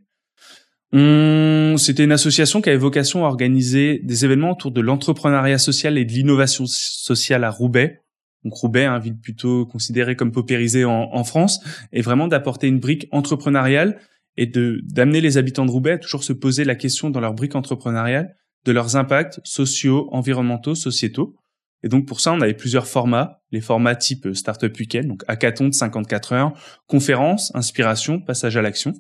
C'était 0.93 2.05
une 2.05 2.13
association 2.13 2.61
qui 2.61 2.69
avait 2.69 2.79
vocation 2.79 3.25
à 3.25 3.29
organiser 3.29 4.01
des 4.05 4.25
événements 4.25 4.53
autour 4.53 4.71
de 4.71 4.81
l'entrepreneuriat 4.81 5.59
social 5.59 5.99
et 5.99 6.05
de 6.05 6.13
l'innovation 6.13 6.65
sociale 6.67 7.45
à 7.45 7.51
Roubaix 7.51 8.01
donc 8.49 8.55
Roubaix, 8.55 8.87
une 8.87 8.99
ville 8.99 9.19
plutôt 9.19 9.67
considérée 9.67 10.17
comme 10.17 10.33
paupérisée 10.33 10.87
en, 10.87 11.25
France, 11.25 11.61
et 11.93 12.01
vraiment 12.01 12.29
d'apporter 12.29 12.67
une 12.67 12.81
brique 12.81 13.07
entrepreneuriale 13.11 14.01
et 14.39 14.47
de 14.47 14.81
d'amener 14.85 15.21
les 15.21 15.37
habitants 15.37 15.67
de 15.67 15.71
Roubaix 15.71 15.93
à 15.93 15.99
toujours 15.99 16.25
se 16.25 16.33
poser 16.33 16.65
la 16.65 16.75
question 16.75 17.11
dans 17.11 17.21
leur 17.21 17.35
brique 17.35 17.55
entrepreneuriale 17.55 18.37
de 18.65 18.73
leurs 18.73 18.97
impacts 18.97 19.39
sociaux, 19.45 20.09
environnementaux, 20.13 20.75
sociétaux. 20.75 21.37
Et 21.83 21.89
donc 21.89 22.07
pour 22.07 22.23
ça, 22.23 22.33
on 22.33 22.41
avait 22.41 22.55
plusieurs 22.55 22.87
formats, 22.87 23.43
les 23.53 23.61
formats 23.61 23.95
type 23.95 24.29
Startup 24.33 24.75
Weekend, 24.79 25.07
donc 25.07 25.25
hackathon 25.29 25.69
de 25.69 25.75
54 25.75 26.33
heures, 26.33 26.53
conférence, 26.87 27.55
inspiration, 27.55 28.19
passage 28.19 28.57
à 28.57 28.63
l'action. 28.63 28.95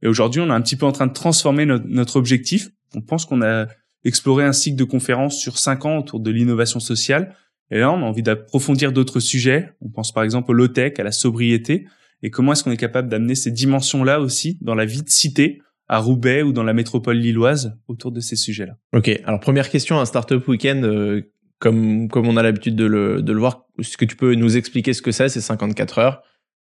Et 0.00 0.08
aujourd'hui, 0.08 0.40
on 0.40 0.46
est 0.46 0.52
un 0.54 0.62
petit 0.62 0.76
peu 0.76 0.86
en 0.86 0.92
train 0.92 1.06
de 1.06 1.12
transformer 1.12 1.66
notre, 1.66 1.84
notre 1.88 2.16
objectif. 2.16 2.70
On 2.94 3.02
pense 3.02 3.26
qu'on 3.26 3.42
a 3.42 3.66
exploré 4.04 4.44
un 4.44 4.52
cycle 4.52 4.76
de 4.76 4.84
conférences 4.84 5.38
sur 5.38 5.58
cinq 5.58 5.84
ans 5.84 5.98
autour 5.98 6.20
de 6.20 6.30
l'innovation 6.30 6.80
sociale 6.80 7.34
et 7.74 7.80
là, 7.80 7.90
on 7.90 7.96
a 7.96 8.04
envie 8.04 8.22
d'approfondir 8.22 8.92
d'autres 8.92 9.18
sujets. 9.18 9.70
On 9.80 9.88
pense 9.88 10.12
par 10.12 10.22
exemple 10.22 10.52
au 10.52 10.54
low-tech, 10.54 10.92
à 10.98 11.02
la 11.02 11.10
sobriété. 11.10 11.88
Et 12.22 12.30
comment 12.30 12.52
est-ce 12.52 12.62
qu'on 12.62 12.70
est 12.70 12.76
capable 12.76 13.08
d'amener 13.08 13.34
ces 13.34 13.50
dimensions-là 13.50 14.20
aussi 14.20 14.58
dans 14.60 14.76
la 14.76 14.84
vie 14.84 15.02
de 15.02 15.10
cité, 15.10 15.60
à 15.88 15.98
Roubaix 15.98 16.42
ou 16.42 16.52
dans 16.52 16.62
la 16.62 16.72
métropole 16.72 17.16
lilloise 17.16 17.76
autour 17.88 18.12
de 18.12 18.20
ces 18.20 18.36
sujets-là? 18.36 18.76
Ok. 18.94 19.10
Alors 19.24 19.40
première 19.40 19.68
question, 19.70 19.98
un 19.98 20.04
startup 20.04 20.46
week-end, 20.46 20.82
euh, 20.84 21.22
comme 21.58 22.06
comme 22.06 22.28
on 22.28 22.36
a 22.36 22.44
l'habitude 22.44 22.76
de 22.76 22.84
le 22.84 23.22
de 23.22 23.32
le 23.32 23.40
voir, 23.40 23.66
est-ce 23.80 23.96
que 23.96 24.04
tu 24.04 24.14
peux 24.14 24.36
nous 24.36 24.56
expliquer 24.56 24.92
ce 24.92 25.02
que 25.02 25.10
c'est 25.10 25.28
C'est 25.28 25.40
54 25.40 25.98
heures? 25.98 26.22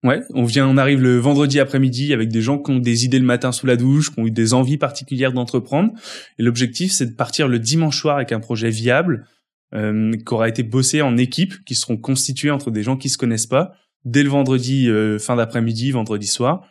Ouais, 0.03 0.23
on 0.35 0.45
vient, 0.45 0.67
on 0.67 0.79
arrive 0.79 1.01
le 1.01 1.19
vendredi 1.19 1.61
après-midi 1.61 2.13
avec 2.13 2.29
des 2.29 2.41
gens 2.41 2.59
qui 2.59 2.73
ont 2.73 2.79
des 2.81 3.05
idées 3.05 3.21
le 3.21 3.25
matin 3.25 3.53
sous 3.53 3.67
la 3.67 3.77
douche, 3.77 4.13
qui 4.13 4.19
ont 4.19 4.27
eu 4.27 4.33
des 4.33 4.53
envies 4.53 4.79
particulières 4.79 5.33
d'entreprendre. 5.33 5.93
Et 6.41 6.43
l'objectif, 6.43 6.91
c'est 6.91 7.07
de 7.07 7.15
partir 7.15 7.47
le 7.47 7.61
dimanche 7.61 8.01
soir 8.01 8.17
avec 8.17 8.33
un 8.33 8.41
projet 8.41 8.71
viable, 8.71 9.27
euh, 9.75 10.13
qui 10.13 10.35
aura 10.35 10.49
été 10.49 10.63
bossé 10.63 11.03
en 11.03 11.17
équipe, 11.17 11.65
qui 11.65 11.75
seront 11.75 11.97
constitués 11.97 12.51
entre 12.51 12.71
des 12.71 12.83
gens 12.83 12.97
qui 12.97 13.09
se 13.09 13.19
connaissent 13.19 13.47
pas 13.47 13.73
dès 14.05 14.23
le 14.23 14.31
vendredi 14.31 14.89
euh, 14.89 15.19
fin 15.19 15.37
d'après-midi, 15.37 15.91
vendredi 15.91 16.27
soir, 16.27 16.67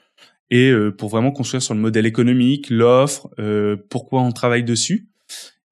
et 0.49 0.69
euh, 0.69 0.91
pour 0.91 1.09
vraiment 1.09 1.31
construire 1.31 1.61
sur 1.61 1.73
le 1.73 1.79
modèle 1.79 2.05
économique, 2.05 2.69
l'offre, 2.69 3.29
euh, 3.39 3.75
pourquoi 3.89 4.21
on 4.21 4.31
travaille 4.31 4.63
dessus. 4.63 5.09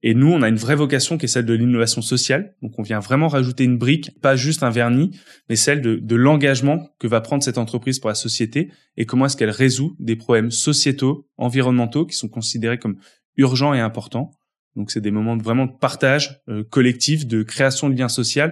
Et 0.03 0.13
nous, 0.13 0.31
on 0.31 0.43
a 0.43 0.49
une 0.49 0.57
vraie 0.57 0.75
vocation 0.75 1.17
qui 1.17 1.25
est 1.25 1.29
celle 1.29 1.45
de 1.45 1.53
l'innovation 1.55 2.03
sociale. 2.03 2.55
Donc, 2.61 2.77
on 2.77 2.83
vient 2.83 2.99
vraiment 2.99 3.27
rajouter 3.27 3.63
une 3.63 3.79
brique, 3.79 4.11
pas 4.21 4.35
juste 4.35 4.61
un 4.61 4.69
vernis, 4.69 5.17
mais 5.49 5.55
celle 5.55 5.81
de 5.81 6.15
l'engagement 6.15 6.89
que 6.99 7.07
va 7.07 7.21
prendre 7.21 7.41
cette 7.41 7.57
entreprise 7.57 7.97
pour 7.97 8.09
la 8.09 8.15
société 8.15 8.69
et 8.97 9.07
comment 9.07 9.25
est-ce 9.25 9.35
qu'elle 9.35 9.49
résout 9.49 9.95
des 9.97 10.15
problèmes 10.15 10.51
sociétaux, 10.51 11.27
environnementaux 11.37 12.05
qui 12.05 12.15
sont 12.15 12.27
considérés 12.27 12.77
comme 12.77 12.97
urgents 13.37 13.73
et 13.73 13.79
importants. 13.79 14.29
Donc 14.75 14.91
c'est 14.91 15.01
des 15.01 15.11
moments 15.11 15.37
vraiment 15.37 15.65
de 15.65 15.71
partage 15.71 16.41
euh, 16.49 16.63
collectif, 16.63 17.25
de 17.25 17.43
création 17.43 17.89
de 17.89 17.97
liens 17.97 18.09
sociaux, 18.09 18.49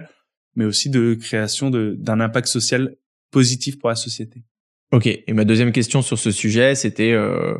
mais 0.56 0.64
aussi 0.64 0.90
de 0.90 1.14
création 1.14 1.70
d'un 1.70 2.20
impact 2.20 2.48
social 2.48 2.96
positif 3.30 3.78
pour 3.78 3.88
la 3.88 3.96
société. 3.96 4.42
Ok. 4.92 5.06
Et 5.06 5.32
ma 5.32 5.44
deuxième 5.44 5.72
question 5.72 6.02
sur 6.02 6.18
ce 6.18 6.30
sujet, 6.30 6.74
c'était 6.74 7.12
euh, 7.12 7.54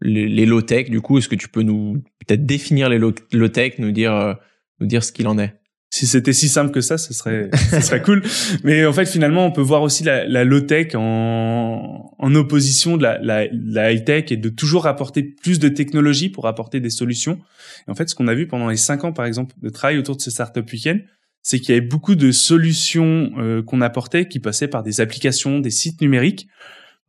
les, 0.00 0.28
les 0.28 0.46
low-tech. 0.46 0.90
Du 0.90 1.00
coup, 1.00 1.18
est-ce 1.18 1.28
que 1.28 1.36
tu 1.36 1.48
peux 1.48 1.62
nous 1.62 2.02
peut-être 2.18 2.44
définir 2.44 2.88
les 2.88 2.98
low-tech, 2.98 3.78
nous 3.78 3.92
dire 3.92 4.14
euh, 4.14 4.34
nous 4.80 4.86
dire 4.86 5.04
ce 5.04 5.12
qu'il 5.12 5.28
en 5.28 5.38
est? 5.38 5.59
Si 5.90 6.06
c'était 6.06 6.32
si 6.32 6.48
simple 6.48 6.70
que 6.70 6.80
ça, 6.80 6.98
ce 6.98 7.12
serait, 7.12 7.50
ce 7.70 7.80
serait 7.80 8.00
cool. 8.00 8.22
Mais 8.64 8.86
en 8.86 8.92
fait, 8.92 9.06
finalement, 9.06 9.44
on 9.44 9.50
peut 9.50 9.60
voir 9.60 9.82
aussi 9.82 10.04
la, 10.04 10.24
la 10.24 10.44
low 10.44 10.60
tech 10.60 10.94
en, 10.94 12.14
en 12.16 12.34
opposition 12.36 12.96
de 12.96 13.02
la, 13.02 13.18
la, 13.18 13.46
la 13.52 13.92
high 13.92 14.04
tech 14.04 14.30
et 14.30 14.36
de 14.36 14.48
toujours 14.48 14.86
apporter 14.86 15.22
plus 15.24 15.58
de 15.58 15.68
technologie 15.68 16.28
pour 16.28 16.46
apporter 16.46 16.78
des 16.78 16.90
solutions. 16.90 17.40
Et 17.88 17.90
en 17.90 17.94
fait, 17.96 18.08
ce 18.08 18.14
qu'on 18.14 18.28
a 18.28 18.34
vu 18.34 18.46
pendant 18.46 18.68
les 18.68 18.76
cinq 18.76 19.02
ans, 19.02 19.12
par 19.12 19.24
exemple, 19.26 19.54
de 19.60 19.68
travail 19.68 19.98
autour 19.98 20.16
de 20.16 20.22
ce 20.22 20.30
startup 20.30 20.70
weekend, 20.70 21.02
c'est 21.42 21.58
qu'il 21.58 21.74
y 21.74 21.78
avait 21.78 21.86
beaucoup 21.86 22.14
de 22.14 22.30
solutions 22.30 23.32
euh, 23.38 23.62
qu'on 23.62 23.80
apportait 23.80 24.28
qui 24.28 24.38
passaient 24.38 24.68
par 24.68 24.82
des 24.82 25.00
applications, 25.00 25.58
des 25.58 25.70
sites 25.70 26.00
numériques, 26.00 26.46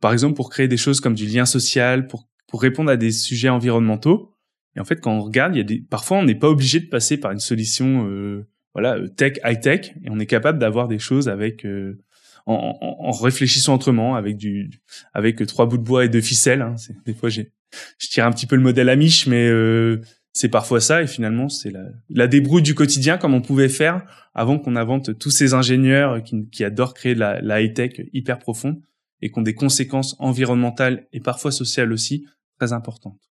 par 0.00 0.12
exemple 0.12 0.34
pour 0.34 0.50
créer 0.50 0.68
des 0.68 0.76
choses 0.76 1.00
comme 1.00 1.14
du 1.14 1.26
lien 1.26 1.44
social, 1.44 2.06
pour 2.06 2.28
pour 2.48 2.60
répondre 2.60 2.90
à 2.90 2.96
des 2.98 3.12
sujets 3.12 3.48
environnementaux. 3.48 4.34
Et 4.76 4.80
en 4.80 4.84
fait, 4.84 5.00
quand 5.00 5.12
on 5.12 5.20
regarde, 5.20 5.54
il 5.54 5.58
y 5.58 5.60
a 5.60 5.64
des 5.64 5.80
parfois 5.80 6.18
on 6.18 6.24
n'est 6.24 6.34
pas 6.34 6.48
obligé 6.48 6.80
de 6.80 6.86
passer 6.86 7.16
par 7.16 7.30
une 7.30 7.38
solution 7.38 8.06
euh, 8.08 8.46
voilà 8.74 8.96
euh, 8.96 9.08
tech 9.08 9.38
high 9.44 9.60
tech 9.60 9.92
et 10.04 10.10
on 10.10 10.18
est 10.18 10.26
capable 10.26 10.58
d'avoir 10.58 10.88
des 10.88 10.98
choses 10.98 11.28
avec 11.28 11.64
euh, 11.64 11.98
en, 12.46 12.76
en, 12.80 13.10
réfléchissant 13.12 13.74
autrement 13.74 14.16
avec 14.16 14.36
du 14.36 14.70
avec 15.14 15.46
trois 15.46 15.66
bouts 15.66 15.78
de 15.78 15.82
bois 15.82 16.04
et 16.04 16.08
deux 16.08 16.20
ficelles. 16.20 16.62
Hein. 16.62 16.74
Des 17.06 17.14
fois, 17.14 17.28
j'ai 17.28 17.52
je 17.98 18.08
tire 18.08 18.26
un 18.26 18.32
petit 18.32 18.46
peu 18.46 18.56
le 18.56 18.62
modèle 18.62 18.88
Amish, 18.88 19.26
mais 19.26 19.48
euh, 19.48 20.00
c'est 20.32 20.48
parfois 20.48 20.80
ça. 20.80 21.02
Et 21.02 21.06
finalement, 21.06 21.48
c'est 21.48 21.70
la, 21.70 21.84
la 22.10 22.26
débrouille 22.26 22.62
du 22.62 22.74
quotidien 22.74 23.16
comme 23.16 23.34
on 23.34 23.40
pouvait 23.40 23.68
faire 23.68 24.04
avant 24.34 24.58
qu'on 24.58 24.76
invente 24.76 25.18
tous 25.18 25.30
ces 25.30 25.54
ingénieurs 25.54 26.22
qui, 26.22 26.48
qui 26.50 26.64
adorent 26.64 26.94
créer 26.94 27.14
de 27.14 27.20
la, 27.20 27.40
la 27.40 27.62
high 27.62 27.72
tech 27.72 27.92
hyper 28.12 28.38
profonde 28.38 28.80
et 29.20 29.30
qui 29.30 29.38
ont 29.38 29.42
des 29.42 29.54
conséquences 29.54 30.16
environnementales 30.18 31.06
et 31.12 31.20
parfois 31.20 31.52
sociales 31.52 31.92
aussi 31.92 32.26
très 32.58 32.72
importantes. 32.72 33.30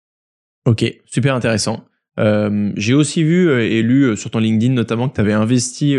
Ok, 0.65 0.83
super 1.05 1.33
intéressant. 1.33 1.85
Euh, 2.19 2.71
j'ai 2.75 2.93
aussi 2.93 3.23
vu 3.23 3.47
euh, 3.47 3.61
et 3.61 3.81
lu 3.81 4.03
euh, 4.03 4.15
sur 4.15 4.31
ton 4.31 4.39
LinkedIn 4.39 4.73
notamment 4.73 5.07
que 5.07 5.15
tu 5.15 5.21
avais 5.21 5.33
investi 5.33 5.95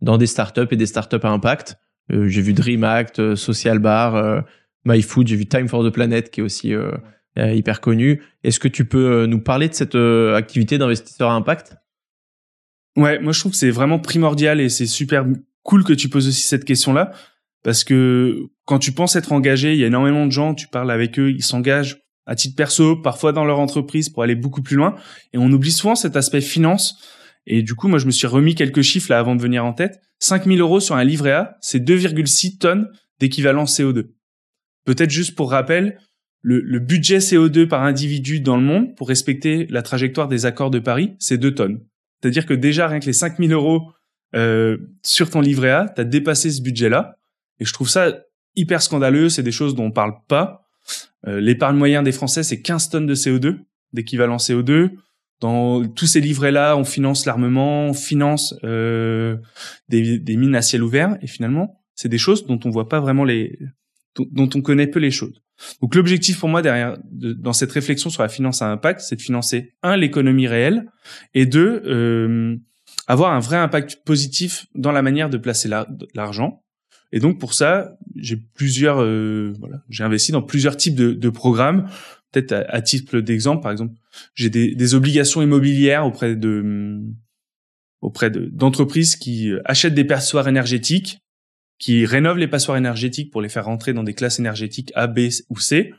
dans 0.00 0.18
des 0.18 0.26
startups 0.26 0.68
et 0.70 0.76
des 0.76 0.86
startups 0.86 1.16
à 1.22 1.28
impact. 1.28 1.76
j'ai 2.10 2.42
vu 2.42 2.52
DreamAct, 2.52 3.34
Social 3.34 3.78
Bar, 3.78 4.44
MyFood, 4.84 5.26
j'ai 5.26 5.36
vu 5.36 5.46
Time 5.46 5.68
for 5.68 5.84
the 5.84 5.92
Planet 5.92 6.30
qui 6.30 6.40
est 6.40 6.42
aussi 6.42 6.74
hyper 7.36 7.80
connu. 7.80 8.22
Est-ce 8.44 8.60
que 8.60 8.68
tu 8.68 8.84
peux 8.84 9.26
nous 9.26 9.40
parler 9.40 9.68
de 9.68 9.74
cette 9.74 9.94
activité 9.94 10.78
d'investisseur 10.78 11.30
à 11.30 11.34
impact? 11.34 11.76
Ouais, 12.96 13.18
moi 13.18 13.32
je 13.32 13.40
trouve 13.40 13.52
que 13.52 13.58
c'est 13.58 13.70
vraiment 13.70 13.98
primordial 13.98 14.60
et 14.60 14.68
c'est 14.68 14.86
super 14.86 15.26
cool 15.62 15.82
que 15.84 15.92
tu 15.92 16.08
poses 16.08 16.28
aussi 16.28 16.42
cette 16.42 16.64
question-là 16.64 17.12
parce 17.62 17.82
que 17.82 18.48
quand 18.64 18.78
tu 18.78 18.92
penses 18.92 19.16
être 19.16 19.32
engagé, 19.32 19.72
il 19.72 19.78
y 19.78 19.84
a 19.84 19.88
énormément 19.88 20.26
de 20.26 20.32
gens, 20.32 20.54
tu 20.54 20.68
parles 20.68 20.90
avec 20.90 21.18
eux, 21.18 21.30
ils 21.30 21.42
s'engagent 21.42 22.05
à 22.26 22.34
titre 22.34 22.56
perso, 22.56 22.96
parfois 22.96 23.32
dans 23.32 23.44
leur 23.44 23.58
entreprise 23.58 24.08
pour 24.08 24.22
aller 24.22 24.34
beaucoup 24.34 24.62
plus 24.62 24.76
loin. 24.76 24.96
Et 25.32 25.38
on 25.38 25.50
oublie 25.52 25.72
souvent 25.72 25.94
cet 25.94 26.16
aspect 26.16 26.40
finance. 26.40 26.98
Et 27.46 27.62
du 27.62 27.74
coup, 27.74 27.88
moi, 27.88 27.98
je 27.98 28.06
me 28.06 28.10
suis 28.10 28.26
remis 28.26 28.54
quelques 28.54 28.82
chiffres 28.82 29.10
là 29.10 29.18
avant 29.18 29.36
de 29.36 29.42
venir 29.42 29.64
en 29.64 29.72
tête. 29.72 30.00
5000 30.18 30.60
euros 30.60 30.80
sur 30.80 30.96
un 30.96 31.04
livret 31.04 31.32
A, 31.32 31.56
c'est 31.60 31.78
2,6 31.78 32.58
tonnes 32.58 32.88
d'équivalent 33.20 33.64
CO2. 33.64 34.08
Peut-être 34.84 35.10
juste 35.10 35.34
pour 35.36 35.50
rappel, 35.50 35.98
le, 36.42 36.60
le, 36.60 36.78
budget 36.78 37.18
CO2 37.18 37.66
par 37.66 37.82
individu 37.82 38.40
dans 38.40 38.56
le 38.56 38.62
monde 38.62 38.94
pour 38.96 39.08
respecter 39.08 39.66
la 39.68 39.82
trajectoire 39.82 40.28
des 40.28 40.46
accords 40.46 40.70
de 40.70 40.78
Paris, 40.78 41.14
c'est 41.18 41.38
2 41.38 41.54
tonnes. 41.54 41.80
C'est-à-dire 42.20 42.46
que 42.46 42.54
déjà, 42.54 42.88
rien 42.88 43.00
que 43.00 43.06
les 43.06 43.12
5000 43.12 43.52
euros 43.52 43.92
euh, 44.34 44.76
sur 45.02 45.30
ton 45.30 45.40
livret 45.40 45.70
A, 45.70 45.92
tu 45.94 46.00
as 46.00 46.04
dépassé 46.04 46.50
ce 46.50 46.62
budget-là. 46.62 47.16
Et 47.60 47.64
je 47.64 47.72
trouve 47.72 47.88
ça 47.88 48.12
hyper 48.54 48.82
scandaleux. 48.82 49.28
C'est 49.28 49.42
des 49.42 49.52
choses 49.52 49.74
dont 49.74 49.86
on 49.86 49.90
parle 49.92 50.14
pas. 50.28 50.65
Euh, 51.26 51.40
l'épargne 51.40 51.76
moyenne 51.76 52.04
des 52.04 52.12
Français, 52.12 52.42
c'est 52.42 52.60
15 52.60 52.90
tonnes 52.90 53.06
de 53.06 53.14
CO2, 53.14 53.58
d'équivalent 53.92 54.36
CO2. 54.36 54.90
Dans 55.40 55.86
tous 55.86 56.06
ces 56.06 56.20
livrets-là, 56.20 56.76
on 56.76 56.84
finance 56.84 57.26
l'armement, 57.26 57.86
on 57.86 57.94
finance 57.94 58.54
euh, 58.64 59.36
des, 59.88 60.18
des, 60.18 60.36
mines 60.36 60.54
à 60.54 60.62
ciel 60.62 60.82
ouvert, 60.82 61.18
et 61.20 61.26
finalement, 61.26 61.82
c'est 61.94 62.08
des 62.08 62.18
choses 62.18 62.46
dont 62.46 62.58
on 62.64 62.70
voit 62.70 62.88
pas 62.88 63.00
vraiment 63.00 63.24
les, 63.24 63.58
dont 64.18 64.48
on 64.54 64.62
connaît 64.62 64.86
peu 64.86 64.98
les 64.98 65.10
choses. 65.10 65.42
Donc 65.80 65.94
l'objectif 65.94 66.38
pour 66.38 66.48
moi 66.48 66.62
derrière, 66.62 66.98
dans 67.10 67.52
cette 67.52 67.72
réflexion 67.72 68.10
sur 68.10 68.22
la 68.22 68.28
finance 68.28 68.62
à 68.62 68.70
impact, 68.70 69.00
c'est 69.00 69.16
de 69.16 69.22
financer 69.22 69.72
un 69.82 69.96
l'économie 69.96 70.46
réelle 70.46 70.90
et 71.34 71.46
deux 71.46 71.82
euh, 71.86 72.56
avoir 73.06 73.32
un 73.32 73.40
vrai 73.40 73.56
impact 73.56 74.04
positif 74.04 74.66
dans 74.74 74.92
la 74.92 75.02
manière 75.02 75.30
de 75.30 75.38
placer 75.38 75.70
l'argent. 76.14 76.62
Et 77.12 77.20
donc 77.20 77.38
pour 77.38 77.54
ça, 77.54 77.96
j'ai 78.16 78.36
plusieurs, 78.36 79.00
euh, 79.00 79.52
voilà, 79.58 79.82
j'ai 79.88 80.04
investi 80.04 80.32
dans 80.32 80.42
plusieurs 80.42 80.76
types 80.76 80.94
de, 80.94 81.12
de 81.12 81.30
programmes. 81.30 81.88
Peut-être 82.32 82.66
à, 82.68 82.82
titre 82.82 83.20
d'exemple, 83.20 83.62
par 83.62 83.72
exemple, 83.72 83.94
j'ai 84.34 84.50
des, 84.50 84.74
des, 84.74 84.94
obligations 84.94 85.40
immobilières 85.40 86.04
auprès 86.04 86.36
de 86.36 87.00
auprès 88.02 88.30
d'entreprises 88.30 89.16
qui 89.16 89.52
achètent 89.64 89.94
des 89.94 90.04
passoires 90.04 90.46
énergétiques, 90.46 91.20
qui 91.78 92.04
rénovent 92.04 92.38
les 92.38 92.48
passoires 92.48 92.76
énergétiques 92.76 93.30
pour 93.30 93.40
les 93.40 93.48
faire 93.48 93.64
rentrer 93.64 93.92
dans 93.92 94.02
des 94.02 94.14
classes 94.14 94.38
énergétiques 94.38 94.92
A, 94.94 95.06
B 95.06 95.28
ou 95.48 95.58
C, 95.58 95.94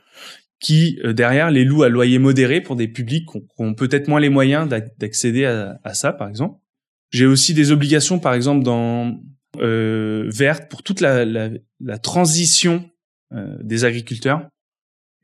qui 0.60 1.00
euh, 1.04 1.12
derrière 1.12 1.50
les 1.50 1.64
louent 1.64 1.82
à 1.82 1.88
loyer 1.88 2.18
modéré 2.18 2.60
pour 2.60 2.76
des 2.76 2.88
publics 2.88 3.26
qui 3.28 3.40
ont, 3.58 3.74
peut-être 3.74 4.08
moins 4.08 4.20
les 4.20 4.28
moyens 4.28 4.68
d'accéder 4.98 5.44
à, 5.44 5.80
à 5.84 5.94
ça, 5.94 6.12
par 6.12 6.28
exemple. 6.28 6.60
J'ai 7.10 7.26
aussi 7.26 7.54
des 7.54 7.72
obligations, 7.72 8.18
par 8.18 8.34
exemple, 8.34 8.62
dans 8.64 9.18
euh, 9.60 10.28
verte 10.28 10.70
pour 10.70 10.82
toute 10.82 11.00
la, 11.00 11.24
la, 11.24 11.50
la 11.80 11.98
transition 11.98 12.88
euh, 13.32 13.56
des 13.62 13.84
agriculteurs 13.84 14.48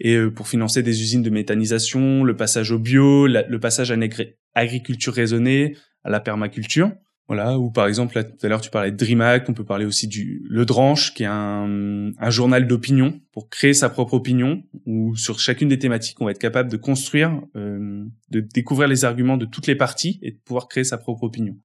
et 0.01 0.17
euh, 0.17 0.31
pour 0.31 0.49
financer 0.49 0.83
des 0.83 1.03
usines 1.03 1.23
de 1.23 1.31
méthanisation, 1.31 2.25
le 2.25 2.37
passage 2.37 2.71
au 2.71 2.79
bio, 2.79 3.27
le 3.27 3.57
passage 3.59 3.91
à 3.91 3.97
l'agriculture 3.97 5.15
raisonnée, 5.15 5.77
à 6.03 6.11
la 6.11 6.21
permaculture. 6.21 6.93
Voilà, 7.27 7.59
ou 7.59 7.71
par 7.71 7.87
exemple, 7.87 8.17
là, 8.17 8.25
tout 8.25 8.37
à 8.45 8.49
l'heure, 8.49 8.61
tu 8.61 8.69
parlais 8.69 8.91
de 8.91 8.97
DreamHack, 8.97 9.49
on 9.49 9.55
peut 9.55 9.65
parler 9.65 9.87
aussi 9.87 10.07
du 10.09 10.45
Le 10.47 10.67
Dranche, 10.67 11.15
qui 11.15 11.23
est 11.23 11.27
un, 11.31 12.13
un 12.19 12.31
journal 12.31 12.67
d'opinion 12.67 13.19
pour 13.33 13.49
créer 13.49 13.73
sa 13.73 13.89
propre 13.89 14.13
opinion, 14.13 14.63
où 14.85 15.17
sur 15.17 15.41
chacune 15.41 15.71
des 15.71 15.79
thématiques, 15.79 16.21
on 16.21 16.27
va 16.27 16.33
être 16.33 16.39
capable 16.39 16.71
de 16.71 16.77
construire, 16.77 17.41
euh, 17.57 18.05
de 18.31 18.41
découvrir 18.41 18.89
les 18.89 19.07
arguments 19.07 19.39
de 19.39 19.47
toutes 19.47 19.67
les 19.67 19.75
parties 19.75 20.19
et 20.21 20.33
de 20.33 20.37
pouvoir 20.45 20.69
créer 20.69 20.85
sa 20.85 20.99
propre 20.99 21.23
opinion. 21.23 21.57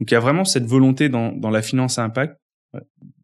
Donc 0.00 0.10
il 0.10 0.14
y 0.14 0.16
a 0.16 0.20
vraiment 0.20 0.44
cette 0.44 0.64
volonté 0.64 1.08
dans, 1.08 1.32
dans 1.32 1.50
la 1.50 1.62
finance 1.62 1.98
à 1.98 2.04
impact 2.04 2.36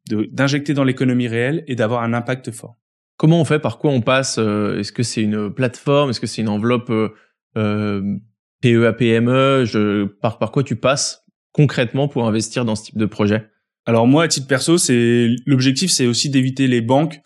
d'injecter 0.09 0.73
dans 0.75 0.85
l'économie 0.85 1.26
réelle 1.26 1.64
et 1.66 1.75
d'avoir 1.75 2.02
un 2.02 2.12
impact 2.12 2.52
fort. 2.52 2.76
Comment 3.16 3.40
on 3.40 3.45
fait? 3.45 3.59
Par 3.59 3.78
quoi 3.78 3.90
on 3.90 4.02
passe 4.02 4.37
euh, 4.38 4.78
Est-ce 4.78 4.92
que 4.92 5.02
c'est 5.02 5.23
une 5.23 5.52
plateforme? 5.52 6.11
Est-ce 6.11 6.21
que 6.21 6.26
c'est 6.26 6.42
une 6.42 6.49
enveloppe 6.49 6.90
euh, 6.90 7.09
euh 7.56 8.16
PEA 8.62 8.92
PME 8.97 9.64
je, 9.66 10.04
par, 10.04 10.38
par 10.38 10.50
quoi 10.50 10.62
tu 10.62 10.76
passes 10.76 11.25
concrètement 11.52 12.09
pour 12.09 12.26
investir 12.26 12.64
dans 12.64 12.75
ce 12.75 12.85
type 12.85 12.99
de 12.99 13.06
projet? 13.06 13.50
Alors 13.85 14.06
moi, 14.06 14.25
à 14.25 14.28
titre 14.28 14.47
perso, 14.47 14.78
c'est 14.78 15.28
l'objectif, 15.47 15.90
c'est 15.90 16.06
aussi 16.06 16.30
d'éviter 16.30 16.66
les 16.66 16.80
banques 16.80 17.21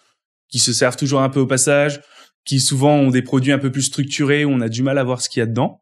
qui 0.49 0.59
se 0.59 0.73
servent 0.73 0.97
toujours 0.97 1.23
un 1.23 1.29
peu 1.29 1.41
au 1.41 1.47
passage, 1.47 2.01
qui 2.45 2.61
souvent 2.61 2.97
ont 2.97 3.11
des 3.11 3.23
produits 3.23 3.53
un 3.53 3.59
peu 3.59 3.71
plus 3.71 3.83
structurés 3.83 4.45
où 4.45 4.51
on 4.51 4.61
a 4.61 4.69
du 4.69 4.83
mal 4.83 4.99
à 4.99 5.05
voir 5.05 5.21
ce 5.21 5.29
qu'il 5.29 5.41
y 5.41 5.43
a 5.43 5.47
dedans. 5.47 5.81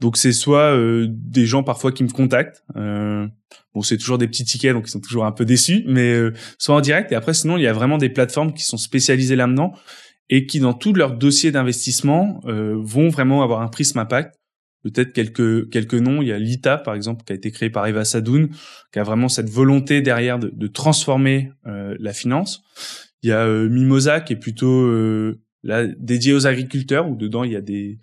Donc 0.00 0.16
c'est 0.16 0.32
soit 0.32 0.74
euh, 0.74 1.06
des 1.10 1.46
gens 1.46 1.62
parfois 1.62 1.92
qui 1.92 2.04
me 2.04 2.08
contactent. 2.08 2.64
Euh, 2.76 3.26
bon, 3.74 3.82
c'est 3.82 3.96
toujours 3.96 4.18
des 4.18 4.28
petits 4.28 4.44
tickets, 4.44 4.72
donc 4.72 4.86
ils 4.86 4.90
sont 4.90 5.00
toujours 5.00 5.24
un 5.24 5.32
peu 5.32 5.44
déçus, 5.44 5.84
mais 5.86 6.12
euh, 6.12 6.32
soit 6.58 6.74
en 6.74 6.80
direct. 6.80 7.12
Et 7.12 7.14
après, 7.14 7.34
sinon, 7.34 7.56
il 7.56 7.62
y 7.62 7.66
a 7.66 7.72
vraiment 7.72 7.98
des 7.98 8.08
plateformes 8.08 8.52
qui 8.52 8.64
sont 8.64 8.76
spécialisées 8.76 9.36
là-dedans 9.36 9.72
et 10.28 10.46
qui, 10.46 10.60
dans 10.60 10.74
tout 10.74 10.92
leur 10.92 11.12
dossier 11.12 11.50
d'investissement, 11.50 12.40
euh, 12.46 12.76
vont 12.78 13.08
vraiment 13.08 13.42
avoir 13.42 13.60
un 13.60 13.68
prisme 13.68 13.98
impact. 13.98 14.36
Peut-être 14.82 15.12
quelques 15.12 15.68
quelques 15.70 15.94
noms. 15.94 16.22
Il 16.22 16.28
y 16.28 16.32
a 16.32 16.38
Lita, 16.38 16.78
par 16.78 16.94
exemple, 16.94 17.24
qui 17.24 17.32
a 17.32 17.36
été 17.36 17.50
créé 17.50 17.70
par 17.70 17.86
Eva 17.88 18.04
Sadoun, 18.04 18.50
qui 18.92 18.98
a 19.00 19.02
vraiment 19.02 19.28
cette 19.28 19.50
volonté 19.50 20.00
derrière 20.00 20.38
de, 20.38 20.48
de 20.54 20.66
transformer 20.68 21.50
la 21.64 22.12
finance. 22.12 22.62
Il 23.22 23.30
y 23.30 23.32
a 23.32 23.48
Mimosa, 23.48 24.20
qui 24.20 24.34
est 24.34 24.36
plutôt 24.36 24.88
là 25.66 25.86
dédié 25.86 26.32
aux 26.32 26.46
agriculteurs 26.46 27.08
où 27.08 27.16
dedans 27.16 27.44
il 27.44 27.52
y 27.52 27.56
a 27.56 27.60
des 27.60 27.98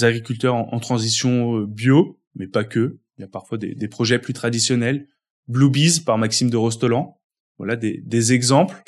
agriculteurs 0.00 0.54
en, 0.54 0.80
transition 0.80 1.58
euh, 1.58 1.66
bio, 1.66 2.18
mais 2.34 2.46
pas 2.46 2.64
que. 2.64 2.98
Il 3.18 3.20
y 3.20 3.24
a 3.24 3.28
parfois 3.28 3.58
des, 3.58 3.74
des 3.74 3.88
projets 3.88 4.18
plus 4.18 4.32
traditionnels. 4.32 5.06
Bluebees 5.48 6.04
par 6.04 6.18
Maxime 6.18 6.50
de 6.50 6.56
Rostolan. 6.56 7.20
Voilà 7.58 7.76
des, 7.76 8.02
des 8.04 8.32
exemples 8.32 8.82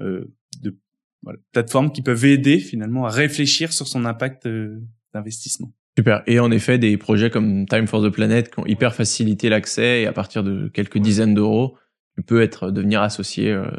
euh, 0.00 0.24
de 0.62 0.76
voilà, 1.22 1.38
plateformes 1.52 1.90
qui 1.90 2.02
peuvent 2.02 2.24
aider 2.24 2.58
finalement 2.58 3.06
à 3.06 3.10
réfléchir 3.10 3.72
sur 3.72 3.88
son 3.88 4.04
impact 4.04 4.46
euh, 4.46 4.80
d'investissement. 5.12 5.72
Super. 5.98 6.22
Et 6.26 6.38
en 6.40 6.50
effet, 6.50 6.78
des 6.78 6.96
projets 6.96 7.30
comme 7.30 7.66
Time 7.66 7.86
for 7.86 8.02
the 8.02 8.10
Planet 8.10 8.52
qui 8.52 8.60
ont 8.60 8.66
hyper 8.66 8.94
facilité 8.94 9.48
l'accès 9.48 10.02
et 10.02 10.06
à 10.06 10.12
partir 10.12 10.42
de 10.42 10.68
quelques 10.68 10.98
dizaines 10.98 11.34
d'euros, 11.34 11.76
tu 12.16 12.22
peux 12.22 12.42
être 12.42 12.70
devenir 12.70 13.02
associé 13.02 13.50
euh, 13.50 13.70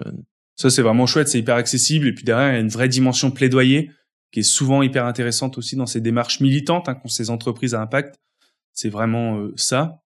ça, 0.55 0.69
c'est 0.69 0.81
vraiment 0.81 1.05
chouette, 1.05 1.27
c'est 1.27 1.39
hyper 1.39 1.55
accessible. 1.55 2.07
Et 2.07 2.13
puis 2.13 2.23
derrière, 2.23 2.51
il 2.51 2.53
y 2.53 2.57
a 2.57 2.61
une 2.61 2.69
vraie 2.69 2.87
dimension 2.87 3.31
plaidoyer 3.31 3.91
qui 4.31 4.39
est 4.39 4.43
souvent 4.43 4.81
hyper 4.81 5.05
intéressante 5.05 5.57
aussi 5.57 5.75
dans 5.75 5.85
ces 5.85 6.01
démarches 6.01 6.39
militantes 6.39 6.89
hein, 6.89 6.95
qu'ont 6.95 7.09
ces 7.09 7.29
entreprises 7.29 7.73
à 7.73 7.81
impact. 7.81 8.19
C'est 8.73 8.89
vraiment 8.89 9.37
euh, 9.37 9.53
ça. 9.55 10.01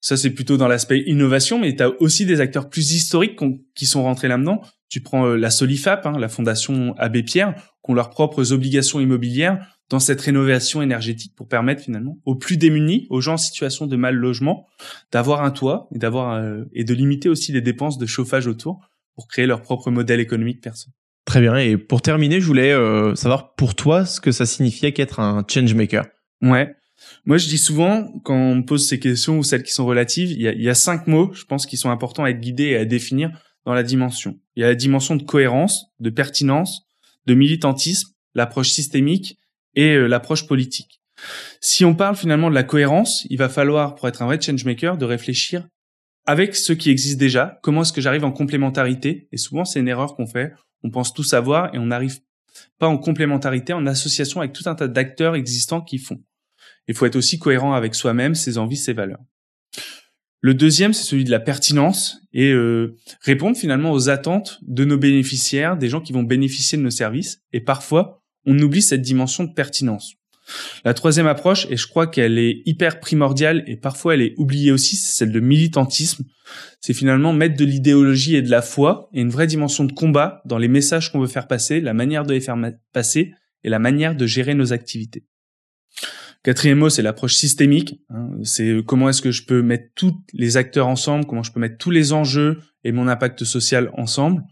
Ça, 0.00 0.16
c'est 0.16 0.30
plutôt 0.30 0.56
dans 0.56 0.68
l'aspect 0.68 1.00
innovation, 1.06 1.58
mais 1.58 1.74
tu 1.74 1.82
as 1.82 1.90
aussi 2.00 2.26
des 2.26 2.40
acteurs 2.40 2.68
plus 2.68 2.92
historiques 2.92 3.38
qui 3.74 3.86
sont 3.86 4.02
rentrés 4.02 4.28
là-dedans. 4.28 4.60
Tu 4.88 5.00
prends 5.00 5.26
euh, 5.26 5.36
la 5.36 5.50
Solifap, 5.50 6.06
hein, 6.06 6.18
la 6.18 6.28
fondation 6.28 6.94
Abbé 6.98 7.22
Pierre, 7.22 7.54
qui 7.82 7.90
ont 7.90 7.94
leurs 7.94 8.10
propres 8.10 8.52
obligations 8.52 9.00
immobilières 9.00 9.66
dans 9.88 9.98
cette 9.98 10.20
rénovation 10.20 10.82
énergétique 10.82 11.34
pour 11.34 11.48
permettre 11.48 11.82
finalement 11.82 12.18
aux 12.24 12.34
plus 12.34 12.56
démunis, 12.56 13.06
aux 13.08 13.20
gens 13.20 13.34
en 13.34 13.38
situation 13.38 13.86
de 13.86 13.96
mal 13.96 14.14
logement, 14.14 14.66
d'avoir 15.12 15.42
un 15.42 15.50
toit 15.50 15.88
et 15.94 16.04
euh, 16.04 16.64
et 16.72 16.84
de 16.84 16.94
limiter 16.94 17.28
aussi 17.28 17.52
les 17.52 17.60
dépenses 17.60 17.98
de 17.98 18.06
chauffage 18.06 18.46
autour 18.46 18.80
pour 19.16 19.26
créer 19.26 19.46
leur 19.46 19.62
propre 19.62 19.90
modèle 19.90 20.20
économique 20.20 20.60
perso. 20.60 20.90
Très 21.24 21.40
bien. 21.40 21.56
Et 21.56 21.76
pour 21.76 22.02
terminer, 22.02 22.40
je 22.40 22.46
voulais 22.46 22.70
euh, 22.70 23.16
savoir 23.16 23.54
pour 23.54 23.74
toi 23.74 24.06
ce 24.06 24.20
que 24.20 24.30
ça 24.30 24.46
signifiait 24.46 24.92
qu'être 24.92 25.18
un 25.18 25.44
change 25.48 25.74
maker. 25.74 26.06
Ouais. 26.40 26.76
Moi, 27.24 27.38
je 27.38 27.48
dis 27.48 27.58
souvent, 27.58 28.12
quand 28.24 28.36
on 28.36 28.54
me 28.56 28.64
pose 28.64 28.86
ces 28.86 29.00
questions 29.00 29.38
ou 29.38 29.42
celles 29.42 29.64
qui 29.64 29.72
sont 29.72 29.86
relatives, 29.86 30.30
il 30.30 30.40
y 30.40 30.48
a, 30.48 30.52
il 30.52 30.62
y 30.62 30.68
a 30.68 30.74
cinq 30.74 31.08
mots, 31.08 31.32
je 31.34 31.44
pense, 31.44 31.66
qui 31.66 31.76
sont 31.76 31.90
importants 31.90 32.24
à 32.24 32.30
être 32.30 32.40
guidés 32.40 32.68
et 32.68 32.76
à 32.76 32.84
définir 32.84 33.30
dans 33.64 33.74
la 33.74 33.82
dimension. 33.82 34.38
Il 34.54 34.60
y 34.60 34.64
a 34.64 34.68
la 34.68 34.74
dimension 34.74 35.16
de 35.16 35.24
cohérence, 35.24 35.86
de 35.98 36.10
pertinence, 36.10 36.86
de 37.26 37.34
militantisme, 37.34 38.10
l'approche 38.34 38.70
systémique 38.70 39.38
et 39.74 39.94
euh, 39.94 40.06
l'approche 40.06 40.46
politique. 40.46 41.00
Si 41.60 41.84
on 41.84 41.94
parle 41.94 42.16
finalement 42.16 42.50
de 42.50 42.54
la 42.54 42.62
cohérence, 42.62 43.26
il 43.30 43.38
va 43.38 43.48
falloir, 43.48 43.94
pour 43.94 44.06
être 44.08 44.22
un 44.22 44.26
vrai 44.26 44.40
changemaker, 44.40 44.96
de 44.96 45.04
réfléchir 45.04 45.66
avec 46.26 46.56
ce 46.56 46.72
qui 46.72 46.90
existe 46.90 47.18
déjà, 47.18 47.58
comment 47.62 47.82
est-ce 47.82 47.92
que 47.92 48.00
j'arrive 48.00 48.24
en 48.24 48.32
complémentarité? 48.32 49.28
Et 49.32 49.36
souvent, 49.36 49.64
c'est 49.64 49.80
une 49.80 49.88
erreur 49.88 50.16
qu'on 50.16 50.26
fait. 50.26 50.52
On 50.82 50.90
pense 50.90 51.14
tout 51.14 51.22
savoir 51.22 51.74
et 51.74 51.78
on 51.78 51.86
n'arrive 51.86 52.18
pas 52.78 52.88
en 52.88 52.98
complémentarité, 52.98 53.72
en 53.72 53.86
association 53.86 54.40
avec 54.40 54.52
tout 54.52 54.68
un 54.68 54.74
tas 54.74 54.88
d'acteurs 54.88 55.36
existants 55.36 55.80
qui 55.80 55.98
font. 55.98 56.22
Il 56.88 56.94
faut 56.94 57.06
être 57.06 57.16
aussi 57.16 57.38
cohérent 57.38 57.74
avec 57.74 57.94
soi-même, 57.94 58.34
ses 58.34 58.58
envies, 58.58 58.76
ses 58.76 58.92
valeurs. 58.92 59.22
Le 60.40 60.54
deuxième, 60.54 60.92
c'est 60.92 61.04
celui 61.04 61.24
de 61.24 61.30
la 61.30 61.40
pertinence 61.40 62.20
et 62.32 62.52
euh, 62.52 62.96
répondre 63.20 63.56
finalement 63.56 63.92
aux 63.92 64.08
attentes 64.08 64.60
de 64.62 64.84
nos 64.84 64.98
bénéficiaires, 64.98 65.76
des 65.76 65.88
gens 65.88 66.00
qui 66.00 66.12
vont 66.12 66.22
bénéficier 66.22 66.76
de 66.78 66.82
nos 66.82 66.90
services. 66.90 67.40
Et 67.52 67.60
parfois, 67.60 68.22
on 68.44 68.58
oublie 68.58 68.82
cette 68.82 69.02
dimension 69.02 69.44
de 69.44 69.52
pertinence. 69.52 70.14
La 70.84 70.94
troisième 70.94 71.26
approche, 71.26 71.66
et 71.70 71.76
je 71.76 71.86
crois 71.86 72.06
qu'elle 72.06 72.38
est 72.38 72.62
hyper 72.66 73.00
primordiale 73.00 73.64
et 73.66 73.76
parfois 73.76 74.14
elle 74.14 74.22
est 74.22 74.34
oubliée 74.36 74.72
aussi, 74.72 74.96
c'est 74.96 75.16
celle 75.16 75.32
de 75.32 75.40
militantisme. 75.40 76.24
C'est 76.80 76.94
finalement 76.94 77.32
mettre 77.32 77.56
de 77.56 77.64
l'idéologie 77.64 78.36
et 78.36 78.42
de 78.42 78.50
la 78.50 78.62
foi 78.62 79.08
et 79.12 79.20
une 79.20 79.30
vraie 79.30 79.48
dimension 79.48 79.84
de 79.84 79.92
combat 79.92 80.42
dans 80.44 80.58
les 80.58 80.68
messages 80.68 81.10
qu'on 81.10 81.20
veut 81.20 81.26
faire 81.26 81.48
passer, 81.48 81.80
la 81.80 81.94
manière 81.94 82.24
de 82.24 82.32
les 82.32 82.40
faire 82.40 82.56
passer 82.92 83.32
et 83.64 83.68
la 83.68 83.78
manière 83.78 84.14
de 84.14 84.26
gérer 84.26 84.54
nos 84.54 84.72
activités. 84.72 85.24
Quatrième 86.44 86.78
mot, 86.78 86.90
c'est 86.90 87.02
l'approche 87.02 87.34
systémique. 87.34 88.00
Hein. 88.08 88.30
C'est 88.44 88.76
comment 88.86 89.08
est-ce 89.08 89.20
que 89.20 89.32
je 89.32 89.44
peux 89.44 89.62
mettre 89.62 89.88
tous 89.96 90.14
les 90.32 90.56
acteurs 90.56 90.86
ensemble, 90.86 91.26
comment 91.26 91.42
je 91.42 91.50
peux 91.50 91.58
mettre 91.58 91.76
tous 91.76 91.90
les 91.90 92.12
enjeux 92.12 92.60
et 92.84 92.92
mon 92.92 93.08
impact 93.08 93.42
social 93.42 93.90
ensemble. 93.94 94.44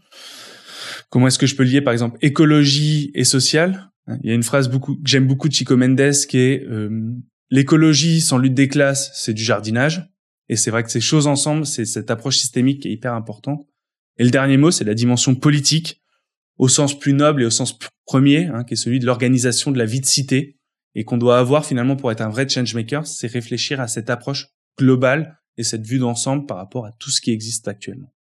Comment 1.09 1.27
est-ce 1.27 1.39
que 1.39 1.47
je 1.47 1.55
peux 1.55 1.63
lier, 1.63 1.79
par 1.79 1.93
exemple, 1.93 2.17
écologie 2.21 3.11
et 3.15 3.23
social 3.23 3.75
hein. 3.81 3.91
Il 4.07 4.29
y 4.29 4.31
a 4.31 4.35
une 4.35 4.43
phrase 4.43 4.69
beaucoup, 4.69 4.95
que 4.95 5.01
j'aime 5.07 5.27
beaucoup 5.27 5.49
de 5.49 5.53
Chico 5.53 5.75
Mendes 5.75 6.13
qui 6.29 6.37
est 6.37 6.63
euh, 6.65 7.13
l'écologie 7.49 8.21
sans 8.21 8.37
lutte 8.37 8.53
des 8.53 8.67
classes, 8.67 9.11
c'est 9.15 9.33
du 9.33 9.43
jardinage. 9.43 10.07
Et 10.47 10.55
c'est 10.55 10.69
vrai 10.69 10.83
que 10.83 10.91
ces 10.91 11.01
choses 11.01 11.25
ensemble, 11.25 11.65
c'est 11.65 11.85
cette 11.85 12.11
approche 12.11 12.37
systémique 12.37 12.83
qui 12.83 12.89
est 12.89 12.91
hyper 12.91 13.13
importante. 13.13 13.65
Et 14.17 14.23
le 14.23 14.29
dernier 14.29 14.57
mot, 14.57 14.71
c'est 14.71 14.83
la 14.83 14.93
dimension 14.93 15.33
politique, 15.35 16.01
au 16.57 16.67
sens 16.67 16.97
plus 16.97 17.13
noble 17.13 17.41
et 17.41 17.45
au 17.45 17.49
sens 17.49 17.77
premier, 18.05 18.45
hein, 18.45 18.63
qui 18.63 18.75
est 18.75 18.77
celui 18.77 18.99
de 18.99 19.05
l'organisation 19.05 19.71
de 19.71 19.77
la 19.77 19.85
vie 19.85 20.01
de 20.01 20.05
cité 20.05 20.57
et 20.93 21.03
qu'on 21.03 21.17
doit 21.17 21.39
avoir 21.39 21.65
finalement 21.65 21.97
pour 21.97 22.11
être 22.11 22.21
un 22.21 22.29
vrai 22.29 22.47
changemaker, 22.47 23.05
c'est 23.05 23.27
réfléchir 23.27 23.81
à 23.81 23.87
cette 23.87 24.09
approche 24.09 24.47
globale 24.79 25.37
et 25.57 25.63
cette 25.63 25.85
vue 25.85 25.99
d'ensemble 25.99 26.45
par 26.45 26.57
rapport 26.57 26.85
à 26.85 26.91
tout 26.93 27.11
ce 27.11 27.21
qui 27.21 27.31
existe 27.31 27.67
actuellement. 27.67 28.14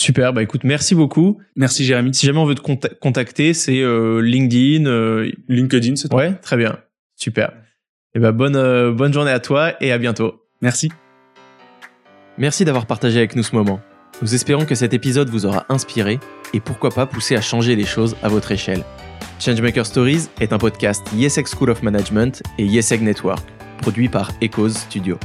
Super, 0.00 0.32
bah 0.32 0.42
écoute, 0.42 0.64
merci 0.64 0.94
beaucoup. 0.94 1.42
Merci 1.56 1.84
Jérémy. 1.84 2.14
Si 2.14 2.24
jamais 2.24 2.38
on 2.38 2.46
veut 2.46 2.54
te 2.54 2.62
contacter, 2.94 3.52
c'est 3.52 3.82
euh, 3.82 4.22
LinkedIn, 4.22 4.86
euh, 4.86 5.30
LinkedIn, 5.46 5.96
c'est 5.96 6.08
toi. 6.08 6.20
Ouais, 6.20 6.32
très 6.40 6.56
bien. 6.56 6.78
Super. 7.16 7.52
Et 8.14 8.18
bah 8.18 8.32
bonne 8.32 8.56
euh, 8.56 8.92
bonne 8.92 9.12
journée 9.12 9.30
à 9.30 9.40
toi 9.40 9.74
et 9.82 9.92
à 9.92 9.98
bientôt. 9.98 10.42
Merci. 10.62 10.90
Merci 12.38 12.64
d'avoir 12.64 12.86
partagé 12.86 13.18
avec 13.18 13.36
nous 13.36 13.42
ce 13.42 13.54
moment. 13.54 13.78
Nous 14.22 14.34
espérons 14.34 14.64
que 14.64 14.74
cet 14.74 14.94
épisode 14.94 15.28
vous 15.28 15.44
aura 15.44 15.66
inspiré 15.68 16.18
et 16.54 16.60
pourquoi 16.60 16.88
pas 16.88 17.04
poussé 17.04 17.36
à 17.36 17.42
changer 17.42 17.76
les 17.76 17.84
choses 17.84 18.16
à 18.22 18.28
votre 18.30 18.52
échelle. 18.52 18.84
Changemaker 19.38 19.84
Stories 19.84 20.28
est 20.40 20.54
un 20.54 20.58
podcast 20.58 21.06
YesEg 21.14 21.46
School 21.46 21.68
of 21.68 21.82
Management 21.82 22.42
et 22.56 22.64
YesEg 22.64 23.02
Network, 23.02 23.46
produit 23.82 24.08
par 24.08 24.32
Echoes 24.40 24.70
Studio. 24.70 25.18